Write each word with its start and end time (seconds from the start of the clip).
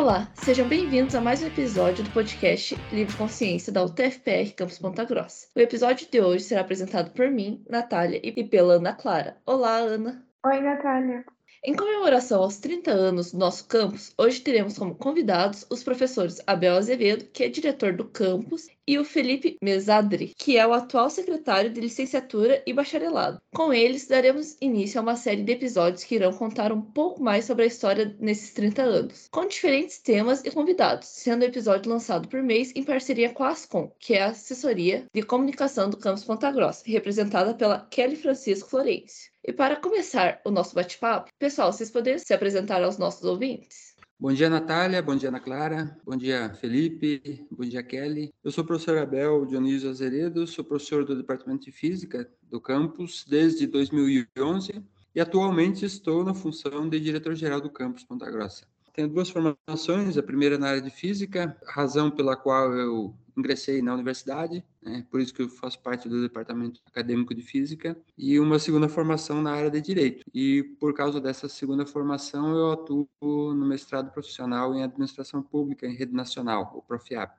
Olá, 0.00 0.26
sejam 0.32 0.66
bem-vindos 0.66 1.14
a 1.14 1.20
mais 1.20 1.42
um 1.42 1.46
episódio 1.46 2.02
do 2.02 2.10
podcast 2.10 2.74
Livre 2.90 3.14
Consciência 3.18 3.70
da 3.70 3.84
UTFPR 3.84 4.50
Campus 4.56 4.78
Ponta 4.78 5.04
Grossa. 5.04 5.46
O 5.54 5.60
episódio 5.60 6.08
de 6.10 6.20
hoje 6.22 6.44
será 6.44 6.62
apresentado 6.62 7.10
por 7.10 7.30
mim, 7.30 7.62
Natália, 7.68 8.18
e 8.24 8.42
pela 8.42 8.76
Ana 8.76 8.94
Clara. 8.94 9.36
Olá, 9.44 9.76
Ana. 9.76 10.24
Oi, 10.46 10.58
Natália. 10.62 11.22
Em 11.62 11.74
comemoração 11.74 12.42
aos 12.42 12.56
30 12.56 12.90
anos 12.90 13.32
do 13.32 13.38
nosso 13.38 13.66
campus, 13.66 14.14
hoje 14.16 14.40
teremos 14.40 14.78
como 14.78 14.94
convidados 14.94 15.66
os 15.68 15.82
professores 15.82 16.40
Abel 16.46 16.74
Azevedo, 16.74 17.26
que 17.26 17.44
é 17.44 17.50
diretor 17.50 17.92
do 17.92 18.06
campus, 18.06 18.66
e 18.88 18.98
o 18.98 19.04
Felipe 19.04 19.58
Mesadri, 19.62 20.32
que 20.38 20.56
é 20.56 20.66
o 20.66 20.72
atual 20.72 21.10
secretário 21.10 21.70
de 21.70 21.78
licenciatura 21.78 22.62
e 22.66 22.72
bacharelado. 22.72 23.42
Com 23.54 23.74
eles, 23.74 24.08
daremos 24.08 24.56
início 24.58 24.98
a 24.98 25.02
uma 25.02 25.16
série 25.16 25.42
de 25.42 25.52
episódios 25.52 26.02
que 26.02 26.14
irão 26.14 26.32
contar 26.32 26.72
um 26.72 26.80
pouco 26.80 27.22
mais 27.22 27.44
sobre 27.44 27.64
a 27.64 27.68
história 27.68 28.16
nesses 28.18 28.54
30 28.54 28.82
anos, 28.82 29.28
com 29.30 29.46
diferentes 29.46 29.98
temas 29.98 30.42
e 30.42 30.50
convidados, 30.50 31.08
sendo 31.08 31.42
o 31.42 31.44
episódio 31.44 31.92
lançado 31.92 32.26
por 32.26 32.42
mês 32.42 32.72
em 32.74 32.82
parceria 32.82 33.34
com 33.34 33.44
a 33.44 33.50
Ascom, 33.50 33.92
que 33.98 34.14
é 34.14 34.22
a 34.22 34.30
assessoria 34.30 35.04
de 35.14 35.22
comunicação 35.22 35.90
do 35.90 35.98
campus 35.98 36.24
Ponta 36.24 36.50
Grossa, 36.50 36.84
representada 36.86 37.52
pela 37.52 37.86
Kelly 37.90 38.16
Francisco 38.16 38.70
Florencio. 38.70 39.29
E 39.50 39.52
para 39.52 39.74
começar 39.74 40.40
o 40.44 40.50
nosso 40.52 40.76
bate-papo, 40.76 41.28
pessoal, 41.36 41.72
vocês 41.72 41.90
poderiam 41.90 42.20
se 42.20 42.32
apresentar 42.32 42.84
aos 42.84 42.96
nossos 42.96 43.24
ouvintes? 43.24 43.96
Bom 44.16 44.32
dia, 44.32 44.48
Natália. 44.48 45.02
Bom 45.02 45.16
dia, 45.16 45.28
Ana 45.28 45.40
Clara. 45.40 45.98
Bom 46.04 46.16
dia, 46.16 46.54
Felipe. 46.60 47.44
Bom 47.50 47.64
dia, 47.64 47.82
Kelly. 47.82 48.32
Eu 48.44 48.52
sou 48.52 48.62
o 48.62 48.66
professor 48.68 48.96
Abel 48.98 49.44
Dionísio 49.46 49.90
Azeredo, 49.90 50.46
sou 50.46 50.64
professor 50.64 51.04
do 51.04 51.16
Departamento 51.16 51.64
de 51.64 51.72
Física 51.72 52.30
do 52.48 52.60
campus 52.60 53.24
desde 53.28 53.66
2011 53.66 54.84
e 55.12 55.20
atualmente 55.20 55.84
estou 55.84 56.22
na 56.22 56.32
função 56.32 56.88
de 56.88 57.00
diretor-geral 57.00 57.60
do 57.60 57.70
campus 57.70 58.04
Ponta 58.04 58.30
Grossa. 58.30 58.64
Tenho 58.94 59.08
duas 59.08 59.30
formações, 59.30 60.16
a 60.16 60.22
primeira 60.22 60.58
na 60.58 60.68
área 60.68 60.80
de 60.80 60.90
física, 60.90 61.56
razão 61.66 62.08
pela 62.08 62.36
qual 62.36 62.72
eu 62.72 63.16
ingressei 63.40 63.82
na 63.82 63.92
universidade, 63.92 64.64
né, 64.80 65.04
por 65.10 65.20
isso 65.20 65.34
que 65.34 65.42
eu 65.42 65.48
faço 65.48 65.82
parte 65.82 66.08
do 66.08 66.22
departamento 66.22 66.80
acadêmico 66.86 67.34
de 67.34 67.42
física, 67.42 67.96
e 68.16 68.38
uma 68.38 68.58
segunda 68.58 68.88
formação 68.88 69.42
na 69.42 69.52
área 69.52 69.70
de 69.70 69.80
direito. 69.80 70.24
E 70.32 70.62
por 70.78 70.94
causa 70.94 71.20
dessa 71.20 71.48
segunda 71.48 71.84
formação, 71.84 72.54
eu 72.54 72.72
atuo 72.72 73.08
no 73.20 73.66
mestrado 73.66 74.12
profissional 74.12 74.74
em 74.74 74.84
administração 74.84 75.42
pública 75.42 75.86
em 75.86 75.94
rede 75.94 76.12
nacional, 76.12 76.72
o 76.76 76.82
Profiap. 76.82 77.32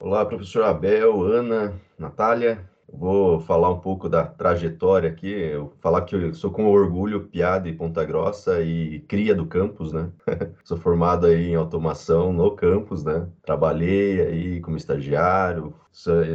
Olá, 0.00 0.26
professor 0.26 0.64
Abel, 0.64 1.22
Ana, 1.22 1.80
Natália. 1.98 2.68
Vou 2.92 3.40
falar 3.40 3.70
um 3.70 3.80
pouco 3.80 4.08
da 4.08 4.24
trajetória 4.24 5.10
aqui, 5.10 5.28
eu 5.28 5.72
falar 5.80 6.02
que 6.02 6.14
eu 6.14 6.34
sou 6.34 6.50
com 6.50 6.66
orgulho 6.66 7.28
piada 7.28 7.70
de 7.70 7.76
Ponta 7.76 8.04
Grossa 8.04 8.60
e 8.62 9.00
cria 9.00 9.34
do 9.34 9.46
campus, 9.46 9.92
né? 9.92 10.10
sou 10.64 10.76
formado 10.76 11.26
aí 11.26 11.50
em 11.50 11.54
automação 11.54 12.32
no 12.32 12.50
campus, 12.52 13.02
né? 13.04 13.26
Trabalhei 13.42 14.20
aí 14.20 14.60
como 14.60 14.76
estagiário, 14.76 15.74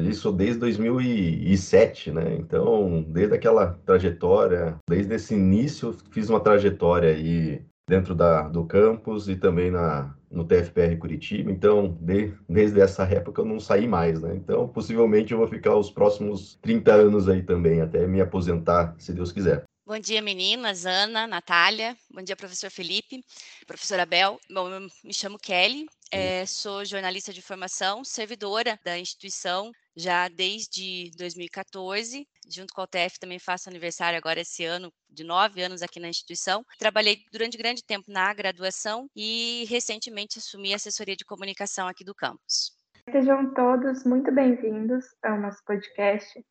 isso 0.08 0.32
desde 0.32 0.60
2007, 0.60 2.12
né? 2.12 2.36
Então, 2.36 3.04
desde 3.08 3.36
aquela 3.36 3.80
trajetória, 3.86 4.78
desde 4.90 5.16
esse 5.16 5.36
início, 5.36 5.94
fiz 6.12 6.30
uma 6.30 6.40
trajetória 6.40 7.10
aí 7.10 7.62
dentro 7.90 8.14
da, 8.14 8.44
do 8.44 8.64
campus 8.64 9.28
e 9.28 9.36
também 9.36 9.72
na, 9.72 10.16
no 10.32 10.46
TFPR 10.46 10.96
Curitiba. 10.98 11.52
Então, 11.52 11.98
de, 12.00 12.32
desde 12.48 12.80
essa 12.80 13.04
época 13.04 13.42
eu 13.42 13.46
não 13.46 13.60
saí 13.60 13.88
mais, 13.88 14.22
né? 14.22 14.36
Então, 14.36 14.68
possivelmente 14.68 15.34
eu 15.34 15.40
vou 15.40 15.48
ficar 15.48 15.76
os 15.76 15.90
próximos 15.90 16.58
30 16.62 16.94
anos 16.94 17.28
aí 17.28 17.42
também, 17.42 17.82
até 17.82 18.06
me 18.08 18.22
aposentar, 18.22 18.96
se 19.00 19.12
Deus 19.12 19.32
quiser. 19.32 19.64
Bom 19.86 19.98
dia, 19.98 20.22
meninas, 20.22 20.86
Ana, 20.86 21.26
Natália. 21.26 21.98
Bom 22.14 22.22
dia, 22.22 22.36
professor 22.36 22.70
Felipe, 22.70 23.26
professora 23.66 24.06
Bel. 24.06 24.40
Bom, 24.48 24.70
eu 24.70 24.82
me 25.04 25.12
chamo 25.12 25.40
Kelly, 25.40 25.88
é, 26.12 26.46
sou 26.46 26.86
jornalista 26.86 27.34
de 27.34 27.42
formação, 27.42 28.04
servidora 28.04 28.80
da 28.86 29.00
instituição 29.00 29.72
já 30.00 30.30
desde 30.30 31.12
2014. 31.18 32.26
Junto 32.50 32.74
com 32.74 32.82
a 32.82 32.86
UTF 32.86 33.20
também 33.20 33.38
faço 33.38 33.70
aniversário 33.70 34.18
agora 34.18 34.40
esse 34.40 34.64
ano, 34.64 34.92
de 35.10 35.24
nove 35.24 35.62
anos 35.62 35.82
aqui 35.82 36.00
na 36.00 36.08
instituição. 36.08 36.64
Trabalhei 36.80 37.18
durante 37.32 37.58
grande 37.58 37.84
tempo 37.84 38.06
na 38.12 38.34
graduação 38.34 39.08
e 39.16 39.66
recentemente 39.70 40.40
assumi 40.40 40.74
a 40.74 40.78
assessoria 40.78 41.16
de 41.16 41.26
comunicação 41.26 41.88
aqui 41.88 42.04
do 42.04 42.16
campus. 42.16 42.72
Sejam 43.12 43.54
todos 43.54 44.04
muito 44.06 44.32
bem-vindos 44.32 45.04
ao 45.24 45.40
nosso 45.40 45.64
podcast. 45.66 46.44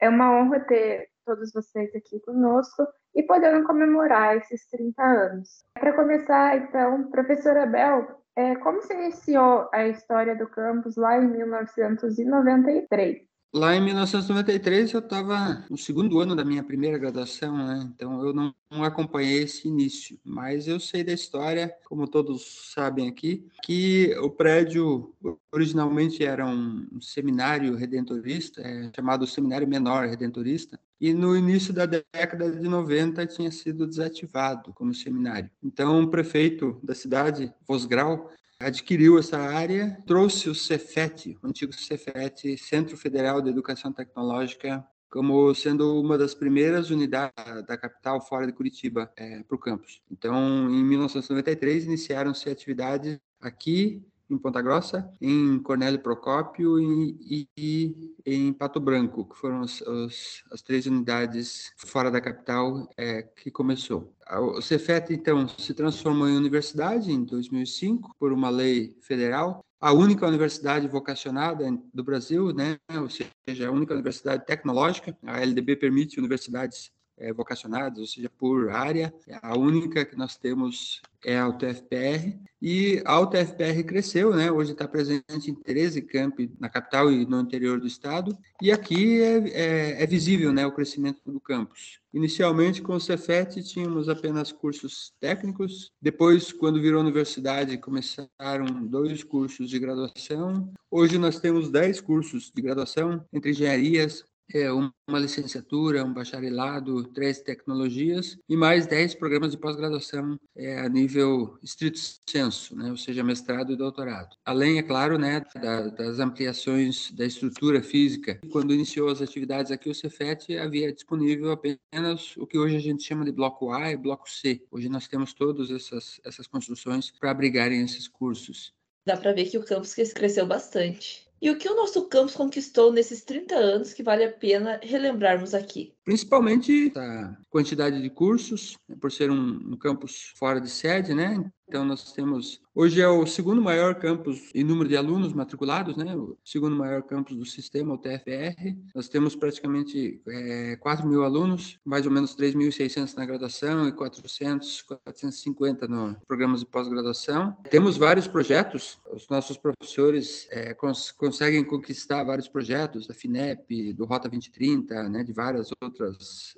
É 0.00 0.08
uma 0.08 0.30
honra 0.30 0.60
ter 0.60 1.08
todos 1.24 1.52
vocês 1.52 1.94
aqui 1.94 2.20
conosco 2.20 2.86
e 3.14 3.22
podendo 3.22 3.66
comemorar 3.66 4.36
esses 4.36 4.68
30 4.68 5.02
anos. 5.02 5.64
Para 5.74 5.94
começar, 5.94 6.56
então, 6.56 7.10
professora 7.10 7.66
Bel, 7.66 8.19
é, 8.40 8.56
como 8.56 8.82
se 8.82 8.94
iniciou 8.94 9.68
a 9.72 9.86
história 9.86 10.34
do 10.34 10.46
campus 10.46 10.96
lá 10.96 11.18
em 11.18 11.28
1993? 11.28 13.28
Lá 13.52 13.74
em 13.74 13.84
1993 13.84 14.92
eu 14.92 15.00
estava 15.00 15.64
no 15.68 15.76
segundo 15.76 16.20
ano 16.20 16.36
da 16.36 16.44
minha 16.44 16.62
primeira 16.62 16.96
graduação, 16.96 17.56
né? 17.56 17.90
então 17.92 18.24
eu 18.24 18.32
não, 18.32 18.54
acompanhei 18.84 19.42
esse 19.42 19.66
início, 19.66 20.16
mas 20.24 20.68
eu 20.68 20.78
sei 20.78 21.02
da 21.02 21.12
história, 21.12 21.74
como 21.84 22.06
todos 22.06 22.70
sabem 22.72 23.08
aqui, 23.08 23.44
que 23.64 24.14
o 24.22 24.30
prédio 24.30 25.12
originalmente 25.52 26.24
era 26.24 26.46
um 26.46 27.00
seminário 27.00 27.74
redentorista, 27.74 28.62
é, 28.62 28.92
chamado 28.94 29.26
Seminário 29.26 29.66
Menor 29.66 30.06
Redentorista, 30.06 30.78
e 31.00 31.14
no 31.14 31.36
início 31.36 31.72
da 31.72 31.86
década 31.86 32.50
de 32.50 32.68
90 32.68 33.26
tinha 33.26 33.50
sido 33.50 33.86
desativado 33.86 34.72
como 34.74 34.94
seminário. 34.94 35.50
Então 35.62 36.02
o 36.02 36.10
prefeito 36.10 36.78
da 36.82 36.94
cidade, 36.94 37.52
Vosgrau, 37.66 38.30
adquiriu 38.60 39.18
essa 39.18 39.38
área, 39.38 39.96
trouxe 40.06 40.50
o 40.50 40.54
Cefet, 40.54 41.38
o 41.42 41.46
antigo 41.46 41.72
Cefet, 41.72 42.58
Centro 42.58 42.96
Federal 42.96 43.40
de 43.40 43.48
Educação 43.48 43.90
Tecnológica, 43.90 44.86
como 45.08 45.52
sendo 45.54 46.00
uma 46.00 46.16
das 46.16 46.34
primeiras 46.34 46.90
unidades 46.90 47.32
da 47.66 47.76
capital 47.76 48.20
fora 48.20 48.46
de 48.46 48.52
Curitiba 48.52 49.10
é, 49.16 49.42
para 49.42 49.56
o 49.56 49.58
campus. 49.58 50.00
Então, 50.10 50.70
em 50.70 50.84
1993, 50.84 51.86
iniciaram-se 51.86 52.48
atividades 52.48 53.18
aqui 53.40 54.06
em 54.30 54.38
Ponta 54.38 54.62
Grossa, 54.62 55.10
em 55.20 55.58
Cornélio 55.60 56.00
Procópio 56.00 56.78
e, 56.78 57.48
e, 57.56 58.14
e 58.26 58.34
em 58.34 58.52
Pato 58.52 58.80
Branco, 58.80 59.28
que 59.28 59.36
foram 59.36 59.60
os, 59.60 59.80
os, 59.80 60.44
as 60.50 60.62
três 60.62 60.86
unidades 60.86 61.72
fora 61.76 62.10
da 62.10 62.20
capital 62.20 62.88
é, 62.96 63.22
que 63.22 63.50
começou. 63.50 64.14
O 64.30 64.62
Cefet, 64.62 65.12
então, 65.12 65.48
se 65.48 65.74
transformou 65.74 66.28
em 66.28 66.36
universidade 66.36 67.10
em 67.10 67.24
2005 67.24 68.14
por 68.18 68.32
uma 68.32 68.48
lei 68.48 68.96
federal 69.00 69.64
a 69.80 69.92
única 69.92 70.26
universidade 70.26 70.86
vocacionada 70.86 71.64
do 71.92 72.04
Brasil, 72.04 72.52
né? 72.52 72.78
ou 73.00 73.08
seja, 73.08 73.66
a 73.66 73.70
única 73.70 73.94
universidade 73.94 74.44
tecnológica. 74.44 75.16
A 75.24 75.40
LDB 75.40 75.74
permite 75.74 76.18
universidades 76.18 76.92
é, 77.16 77.32
vocacionadas, 77.32 77.98
ou 77.98 78.06
seja, 78.06 78.28
por 78.28 78.68
área. 78.70 79.12
A 79.40 79.56
única 79.56 80.04
que 80.04 80.16
nós 80.16 80.36
temos 80.36 81.00
é 81.24 81.38
a 81.38 81.48
UTFPR. 81.48 82.38
E 82.62 83.02
a 83.06 83.18
UTFPR 83.18 83.82
cresceu, 83.84 84.36
né? 84.36 84.52
hoje 84.52 84.72
está 84.72 84.86
presente 84.86 85.50
em 85.50 85.54
13 85.54 86.02
campi 86.02 86.52
na 86.60 86.68
capital 86.68 87.10
e 87.10 87.24
no 87.24 87.40
interior 87.40 87.80
do 87.80 87.86
estado. 87.86 88.36
E 88.60 88.70
aqui 88.70 89.22
é, 89.22 89.48
é, 89.48 90.02
é 90.02 90.06
visível 90.06 90.52
né, 90.52 90.66
o 90.66 90.72
crescimento 90.72 91.20
do 91.24 91.40
campus. 91.40 92.00
Inicialmente, 92.12 92.82
com 92.82 92.94
o 92.94 93.00
Cefet, 93.00 93.62
tínhamos 93.62 94.08
apenas 94.10 94.52
cursos 94.52 95.14
técnicos. 95.18 95.90
Depois, 96.02 96.52
quando 96.52 96.82
virou 96.82 97.00
universidade, 97.00 97.78
começaram 97.78 98.66
dois 98.84 99.24
cursos 99.24 99.70
de 99.70 99.78
graduação. 99.78 100.70
Hoje 100.90 101.16
nós 101.16 101.38
temos 101.38 101.70
10 101.70 102.00
cursos 102.00 102.50
de 102.54 102.60
graduação, 102.60 103.24
entre 103.32 103.52
engenharias, 103.52 104.24
é, 104.54 104.70
uma 104.72 105.18
licenciatura, 105.18 106.04
um 106.04 106.12
bacharelado, 106.12 107.04
três 107.12 107.40
tecnologias 107.40 108.38
e 108.48 108.56
mais 108.56 108.86
dez 108.86 109.14
programas 109.14 109.52
de 109.52 109.58
pós-graduação 109.58 110.38
é, 110.56 110.80
a 110.80 110.88
nível 110.88 111.58
estrito 111.62 111.98
senso, 112.28 112.76
né, 112.76 112.90
ou 112.90 112.96
seja, 112.96 113.22
mestrado 113.24 113.72
e 113.72 113.76
doutorado. 113.76 114.36
Além, 114.44 114.78
é 114.78 114.82
claro, 114.82 115.18
né, 115.18 115.42
da, 115.60 115.88
das 115.88 116.18
ampliações 116.18 117.10
da 117.12 117.24
estrutura 117.24 117.82
física. 117.82 118.40
Quando 118.50 118.74
iniciou 118.74 119.08
as 119.08 119.22
atividades 119.22 119.72
aqui, 119.72 119.88
o 119.88 119.94
Cefet 119.94 120.56
havia 120.56 120.92
disponível 120.92 121.50
apenas 121.52 122.36
o 122.36 122.46
que 122.46 122.58
hoje 122.58 122.76
a 122.76 122.80
gente 122.80 123.02
chama 123.02 123.24
de 123.24 123.32
bloco 123.32 123.72
A 123.72 123.90
e 123.90 123.96
bloco 123.96 124.30
C. 124.30 124.62
Hoje 124.70 124.88
nós 124.88 125.08
temos 125.08 125.32
todas 125.32 125.70
essas, 125.70 126.20
essas 126.24 126.46
construções 126.46 127.10
para 127.10 127.30
abrigarem 127.30 127.82
esses 127.82 128.06
cursos. 128.06 128.72
Dá 129.06 129.16
para 129.16 129.32
ver 129.32 129.46
que 129.46 129.58
o 129.58 129.64
campus 129.64 129.94
cresceu 130.12 130.46
bastante. 130.46 131.29
E 131.42 131.50
o 131.50 131.58
que 131.58 131.68
o 131.68 131.74
nosso 131.76 132.08
campus 132.08 132.34
conquistou 132.34 132.92
nesses 132.92 133.22
30 133.24 133.54
anos 133.56 133.92
que 133.92 134.02
vale 134.02 134.24
a 134.24 134.32
pena 134.32 134.80
relembrarmos 134.82 135.52
aqui? 135.54 135.94
Principalmente 136.04 136.92
a 136.96 137.36
quantidade 137.48 138.00
de 138.00 138.10
cursos, 138.10 138.76
né, 138.88 138.96
por 139.00 139.12
ser 139.12 139.30
um, 139.30 139.72
um 139.72 139.76
campus 139.76 140.32
fora 140.36 140.60
de 140.60 140.70
sede, 140.70 141.14
né? 141.14 141.50
Então, 141.70 141.84
nós 141.84 142.12
temos. 142.12 142.60
Hoje 142.74 143.00
é 143.00 143.06
o 143.06 143.24
segundo 143.26 143.62
maior 143.62 143.94
campus 143.94 144.50
em 144.54 144.64
número 144.64 144.88
de 144.88 144.96
alunos 144.96 145.32
matriculados, 145.32 145.96
né? 145.96 146.16
O 146.16 146.36
segundo 146.44 146.74
maior 146.74 147.00
campus 147.02 147.36
do 147.36 147.44
sistema, 147.44 147.94
o 147.94 147.98
TFR. 147.98 148.76
Nós 148.92 149.08
temos 149.08 149.36
praticamente 149.36 150.20
é, 150.26 150.76
4 150.76 151.06
mil 151.06 151.22
alunos, 151.22 151.78
mais 151.84 152.06
ou 152.06 152.12
menos 152.12 152.34
3.600 152.34 153.14
na 153.14 153.24
graduação 153.24 153.86
e 153.86 153.92
400, 153.92 154.82
450 154.82 155.86
no 155.86 156.16
programas 156.26 156.60
de 156.60 156.66
pós-graduação. 156.66 157.56
Temos 157.70 157.96
vários 157.96 158.26
projetos, 158.26 158.98
os 159.12 159.28
nossos 159.28 159.56
professores 159.56 160.48
é, 160.50 160.74
cons 160.74 161.12
conseguem 161.12 161.62
conquistar 161.62 162.24
vários 162.24 162.48
projetos 162.48 163.06
da 163.06 163.14
FINEP, 163.14 163.92
do 163.92 164.04
Rota 164.04 164.28
2030, 164.28 165.08
né? 165.08 165.22
De 165.22 165.32
várias 165.32 165.70
outras 165.80 165.89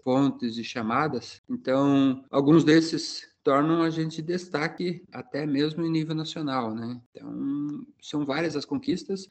fontes 0.05 0.57
e 0.57 0.65
chamadas. 0.65 1.43
Então, 1.49 2.25
alguns 2.31 2.65
desses 2.65 3.29
tornam 3.43 3.83
a 3.83 3.91
gente 3.91 4.23
destaque 4.23 5.05
até 5.13 5.47
mesmo 5.47 5.85
em 5.85 5.91
nível 5.91 6.15
nacional, 6.15 6.75
né? 6.75 7.01
Então, 7.11 7.85
são 8.01 8.25
várias 8.25 8.57
as 8.57 8.65
conquistas 8.65 9.29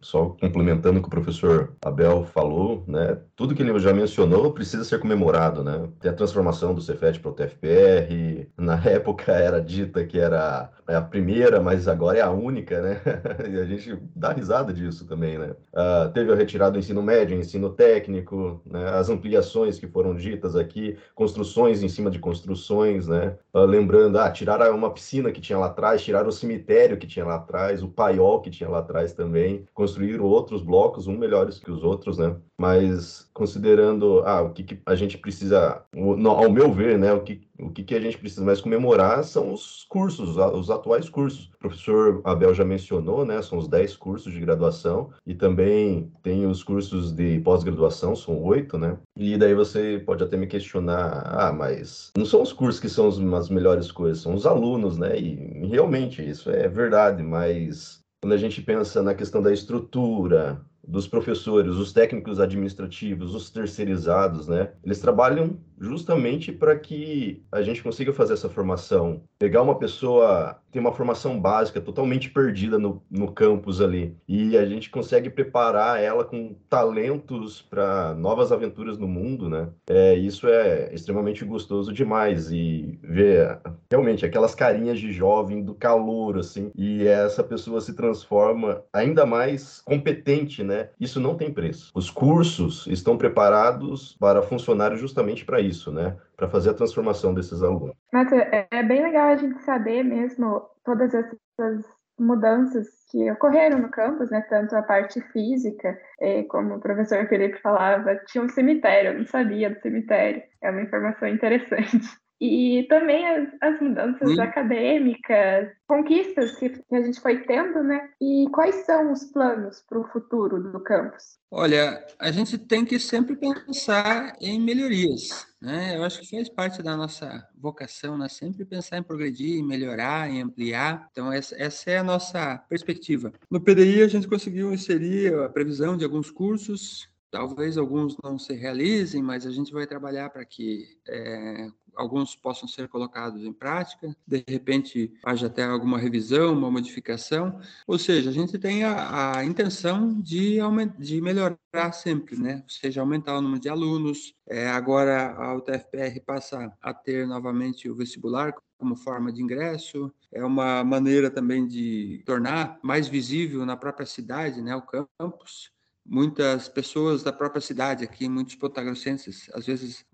só 0.00 0.36
complementando 0.40 0.98
o 0.98 1.02
que 1.02 1.08
o 1.08 1.10
professor 1.10 1.72
Abel 1.84 2.24
falou, 2.24 2.84
né, 2.86 3.18
tudo 3.36 3.54
que 3.54 3.62
ele 3.62 3.78
já 3.78 3.92
mencionou 3.92 4.52
precisa 4.52 4.84
ser 4.84 5.00
comemorado, 5.00 5.64
né? 5.64 5.88
Tem 5.98 6.10
a 6.10 6.14
transformação 6.14 6.74
do 6.74 6.80
Cefet 6.80 7.18
para 7.20 7.30
o 7.30 7.34
TFPR, 7.34 8.46
na 8.58 8.76
época 8.84 9.32
era 9.32 9.60
dita 9.60 10.04
que 10.04 10.18
era 10.18 10.70
a 10.86 11.00
primeira, 11.00 11.60
mas 11.60 11.88
agora 11.88 12.18
é 12.18 12.20
a 12.20 12.30
única, 12.30 12.80
né? 12.82 13.00
e 13.48 13.58
a 13.58 13.64
gente 13.64 13.96
dá 14.14 14.32
risada 14.32 14.72
disso 14.72 15.06
também, 15.06 15.38
né? 15.38 15.54
Uh, 15.72 16.10
teve 16.12 16.32
a 16.32 16.34
retirada 16.34 16.72
do 16.72 16.78
ensino 16.78 17.02
médio, 17.02 17.38
ensino 17.38 17.70
técnico, 17.70 18.60
né? 18.66 18.90
as 18.90 19.08
ampliações 19.08 19.78
que 19.78 19.86
foram 19.86 20.14
ditas 20.14 20.56
aqui, 20.56 20.96
construções 21.14 21.82
em 21.82 21.88
cima 21.88 22.10
de 22.10 22.18
construções, 22.18 23.06
né? 23.06 23.36
Uh, 23.54 23.60
lembrando, 23.60 24.18
ah, 24.18 24.30
tiraram 24.30 24.76
uma 24.76 24.92
piscina 24.92 25.32
que 25.32 25.40
tinha 25.40 25.58
lá 25.58 25.66
atrás, 25.66 26.02
tiraram 26.02 26.28
o 26.28 26.32
cemitério 26.32 26.96
que 26.96 27.06
tinha 27.06 27.24
lá 27.24 27.36
atrás, 27.36 27.82
o 27.82 27.88
paiol 27.88 28.40
que 28.40 28.50
tinha 28.50 28.68
lá 28.68 28.80
atrás 28.80 29.12
também, 29.12 29.64
construíram 29.90 30.24
outros 30.24 30.62
blocos, 30.62 31.06
um 31.06 31.16
melhores 31.16 31.58
que 31.58 31.70
os 31.70 31.82
outros, 31.82 32.18
né? 32.18 32.36
Mas 32.58 33.28
considerando 33.34 34.20
ah, 34.24 34.42
o 34.42 34.52
que, 34.52 34.62
que 34.62 34.78
a 34.86 34.94
gente 34.94 35.18
precisa, 35.18 35.82
ao 35.94 36.50
meu 36.50 36.72
ver, 36.72 36.98
né, 36.98 37.12
o 37.12 37.22
que, 37.22 37.40
o 37.58 37.70
que, 37.70 37.82
que 37.82 37.94
a 37.94 38.00
gente 38.00 38.18
precisa 38.18 38.44
mais 38.44 38.60
comemorar 38.60 39.24
são 39.24 39.52
os 39.52 39.86
cursos, 39.88 40.36
os 40.36 40.70
atuais 40.70 41.08
cursos. 41.08 41.50
O 41.54 41.58
professor 41.58 42.20
Abel 42.24 42.54
já 42.54 42.64
mencionou, 42.64 43.24
né, 43.24 43.42
são 43.42 43.58
os 43.58 43.66
10 43.66 43.96
cursos 43.96 44.32
de 44.32 44.40
graduação 44.40 45.10
e 45.26 45.34
também 45.34 46.12
tem 46.22 46.46
os 46.46 46.62
cursos 46.62 47.12
de 47.12 47.40
pós-graduação, 47.40 48.14
são 48.14 48.42
oito, 48.42 48.78
né? 48.78 48.98
E 49.16 49.36
daí 49.36 49.54
você 49.54 50.02
pode 50.04 50.22
até 50.22 50.36
me 50.36 50.46
questionar, 50.46 51.22
ah, 51.26 51.52
mas 51.52 52.10
não 52.16 52.26
são 52.26 52.42
os 52.42 52.52
cursos 52.52 52.80
que 52.80 52.88
são 52.88 53.08
as 53.08 53.48
melhores 53.48 53.90
coisas, 53.90 54.22
são 54.22 54.34
os 54.34 54.46
alunos, 54.46 54.98
né? 54.98 55.18
E 55.18 55.66
realmente 55.66 56.22
isso 56.22 56.50
é 56.50 56.68
verdade, 56.68 57.22
mas 57.22 58.00
quando 58.20 58.34
a 58.34 58.36
gente 58.36 58.60
pensa 58.60 59.02
na 59.02 59.14
questão 59.14 59.40
da 59.40 59.52
estrutura, 59.52 60.60
dos 60.86 61.08
professores, 61.08 61.76
os 61.76 61.92
técnicos 61.92 62.38
administrativos, 62.38 63.34
os 63.34 63.50
terceirizados, 63.50 64.46
né? 64.46 64.72
Eles 64.84 65.00
trabalham 65.00 65.58
justamente 65.80 66.52
para 66.52 66.78
que 66.78 67.42
a 67.50 67.62
gente 67.62 67.82
consiga 67.82 68.12
fazer 68.12 68.34
essa 68.34 68.50
formação. 68.50 69.22
Pegar 69.38 69.62
uma 69.62 69.78
pessoa 69.78 70.60
tem 70.70 70.80
uma 70.80 70.92
formação 70.92 71.40
básica 71.40 71.80
totalmente 71.80 72.30
perdida 72.30 72.78
no, 72.78 73.02
no 73.10 73.32
campus 73.32 73.80
ali 73.80 74.16
e 74.28 74.56
a 74.56 74.64
gente 74.64 74.88
consegue 74.90 75.28
preparar 75.28 76.00
ela 76.00 76.24
com 76.24 76.54
talentos 76.68 77.60
para 77.60 78.14
novas 78.14 78.52
aventuras 78.52 78.96
no 78.96 79.08
mundo, 79.08 79.48
né? 79.48 79.68
É, 79.88 80.14
isso 80.14 80.46
é 80.46 80.94
extremamente 80.94 81.44
gostoso 81.44 81.92
demais 81.92 82.52
e 82.52 82.98
ver 83.02 83.58
realmente 83.90 84.24
aquelas 84.24 84.54
carinhas 84.54 85.00
de 85.00 85.12
jovem 85.12 85.64
do 85.64 85.74
calor 85.74 86.38
assim 86.38 86.70
e 86.76 87.06
essa 87.06 87.42
pessoa 87.42 87.80
se 87.80 87.94
transforma 87.94 88.82
ainda 88.92 89.26
mais 89.26 89.80
competente, 89.84 90.62
né? 90.62 90.90
Isso 91.00 91.18
não 91.18 91.34
tem 91.34 91.52
preço. 91.52 91.90
Os 91.94 92.10
cursos 92.10 92.86
estão 92.86 93.16
preparados 93.16 94.16
para 94.20 94.42
funcionar 94.42 94.94
justamente 94.94 95.44
para 95.44 95.60
isso 95.60 95.69
isso, 95.70 95.90
né? 95.92 96.16
Para 96.36 96.48
fazer 96.48 96.70
a 96.70 96.74
transformação 96.74 97.32
desses 97.32 97.62
alunos. 97.62 97.94
Mas 98.12 98.30
é, 98.32 98.68
é 98.70 98.82
bem 98.82 99.02
legal 99.02 99.28
a 99.28 99.36
gente 99.36 99.62
saber 99.62 100.02
mesmo 100.02 100.62
todas 100.84 101.14
essas 101.14 101.84
mudanças 102.18 102.86
que 103.10 103.30
ocorreram 103.30 103.78
no 103.78 103.90
campus, 103.90 104.30
né? 104.30 104.42
Tanto 104.42 104.76
a 104.76 104.82
parte 104.82 105.20
física, 105.32 105.98
eh, 106.20 106.42
como 106.44 106.74
o 106.74 106.80
professor 106.80 107.26
Felipe 107.26 107.60
falava, 107.62 108.14
tinha 108.26 108.44
um 108.44 108.48
cemitério, 108.48 109.12
eu 109.12 109.18
não 109.18 109.26
sabia 109.26 109.70
do 109.70 109.80
cemitério. 109.80 110.42
É 110.62 110.70
uma 110.70 110.82
informação 110.82 111.26
interessante. 111.26 112.06
E 112.40 112.86
também 112.88 113.26
as, 113.26 113.48
as 113.60 113.80
mudanças 113.82 114.30
Sim. 114.30 114.40
acadêmicas, 114.40 115.68
conquistas 115.86 116.56
que, 116.56 116.70
que, 116.70 116.96
a 116.96 117.02
gente 117.02 117.20
foi 117.20 117.42
tendo, 117.44 117.82
né? 117.82 118.08
E 118.18 118.46
quais 118.50 118.76
são 118.86 119.12
os 119.12 119.24
planos 119.26 119.84
para 119.86 119.98
o 119.98 120.08
futuro 120.08 120.62
do 120.72 120.80
campus? 120.80 121.38
Olha, 121.50 122.02
a 122.18 122.30
gente 122.30 122.56
tem 122.56 122.82
que 122.84 122.98
sempre 122.98 123.36
pensar 123.36 124.32
em 124.40 124.58
melhorias, 124.58 125.46
né? 125.60 125.96
Eu 125.96 126.04
acho 126.04 126.20
que 126.20 126.30
faz 126.30 126.48
parte 126.48 126.82
da 126.82 126.96
nossa 126.96 127.46
vocação, 127.56 128.16
né? 128.16 128.28
Sempre 128.28 128.64
pensar 128.64 128.98
em 128.98 129.02
progredir, 129.02 129.58
em 129.58 129.66
melhorar, 129.66 130.30
em 130.30 130.42
ampliar. 130.42 131.08
Então, 131.10 131.32
essa, 131.32 131.54
essa 131.60 131.90
é 131.90 131.98
a 131.98 132.04
nossa 132.04 132.58
perspectiva. 132.68 133.32
No 133.50 133.60
PDI, 133.60 134.02
a 134.02 134.08
gente 134.08 134.26
conseguiu 134.26 134.72
inserir 134.72 135.34
a 135.34 135.48
previsão 135.48 135.96
de 135.96 136.04
alguns 136.04 136.30
cursos 136.30 137.10
Talvez 137.30 137.78
alguns 137.78 138.16
não 138.24 138.36
se 138.36 138.52
realizem, 138.54 139.22
mas 139.22 139.46
a 139.46 139.52
gente 139.52 139.72
vai 139.72 139.86
trabalhar 139.86 140.30
para 140.30 140.44
que 140.44 140.88
é, 141.06 141.68
alguns 141.94 142.34
possam 142.36 142.68
ser 142.68 142.88
colocados 142.88 143.44
em 143.44 143.52
prática, 143.52 144.14
de 144.26 144.44
repente 144.48 145.12
haja 145.24 145.46
até 145.46 145.64
alguma 145.64 145.98
revisão, 145.98 146.52
uma 146.52 146.70
modificação, 146.70 147.60
ou 147.86 147.98
seja, 147.98 148.30
a 148.30 148.32
gente 148.32 148.58
tem 148.58 148.84
a, 148.84 149.38
a 149.38 149.44
intenção 149.44 150.20
de, 150.20 150.58
de 150.98 151.20
melhorar 151.20 151.92
sempre, 151.92 152.36
né? 152.36 152.62
ou 152.62 152.70
seja, 152.70 153.00
aumentar 153.00 153.36
o 153.36 153.40
número 153.40 153.60
de 153.60 153.68
alunos, 153.68 154.34
é, 154.48 154.68
agora 154.68 155.32
a 155.34 155.54
UTFPR 155.54 156.20
passa 156.24 156.72
a 156.80 156.94
ter 156.94 157.26
novamente 157.26 157.88
o 157.88 157.94
vestibular 157.94 158.54
como 158.78 158.96
forma 158.96 159.30
de 159.30 159.42
ingresso, 159.42 160.10
é 160.32 160.42
uma 160.44 160.82
maneira 160.82 161.30
também 161.30 161.66
de 161.66 162.22
tornar 162.24 162.78
mais 162.82 163.06
visível 163.08 163.66
na 163.66 163.76
própria 163.76 164.06
cidade 164.06 164.62
né, 164.62 164.74
o 164.74 164.82
campus, 164.82 165.70
muitas 166.10 166.68
pessoas 166.68 167.22
da 167.22 167.32
própria 167.32 167.60
cidade 167.60 168.02
aqui, 168.02 168.28
muitos 168.28 168.56
potagrossenses, 168.56 169.48
às 169.54 169.64
vezes 169.64 170.04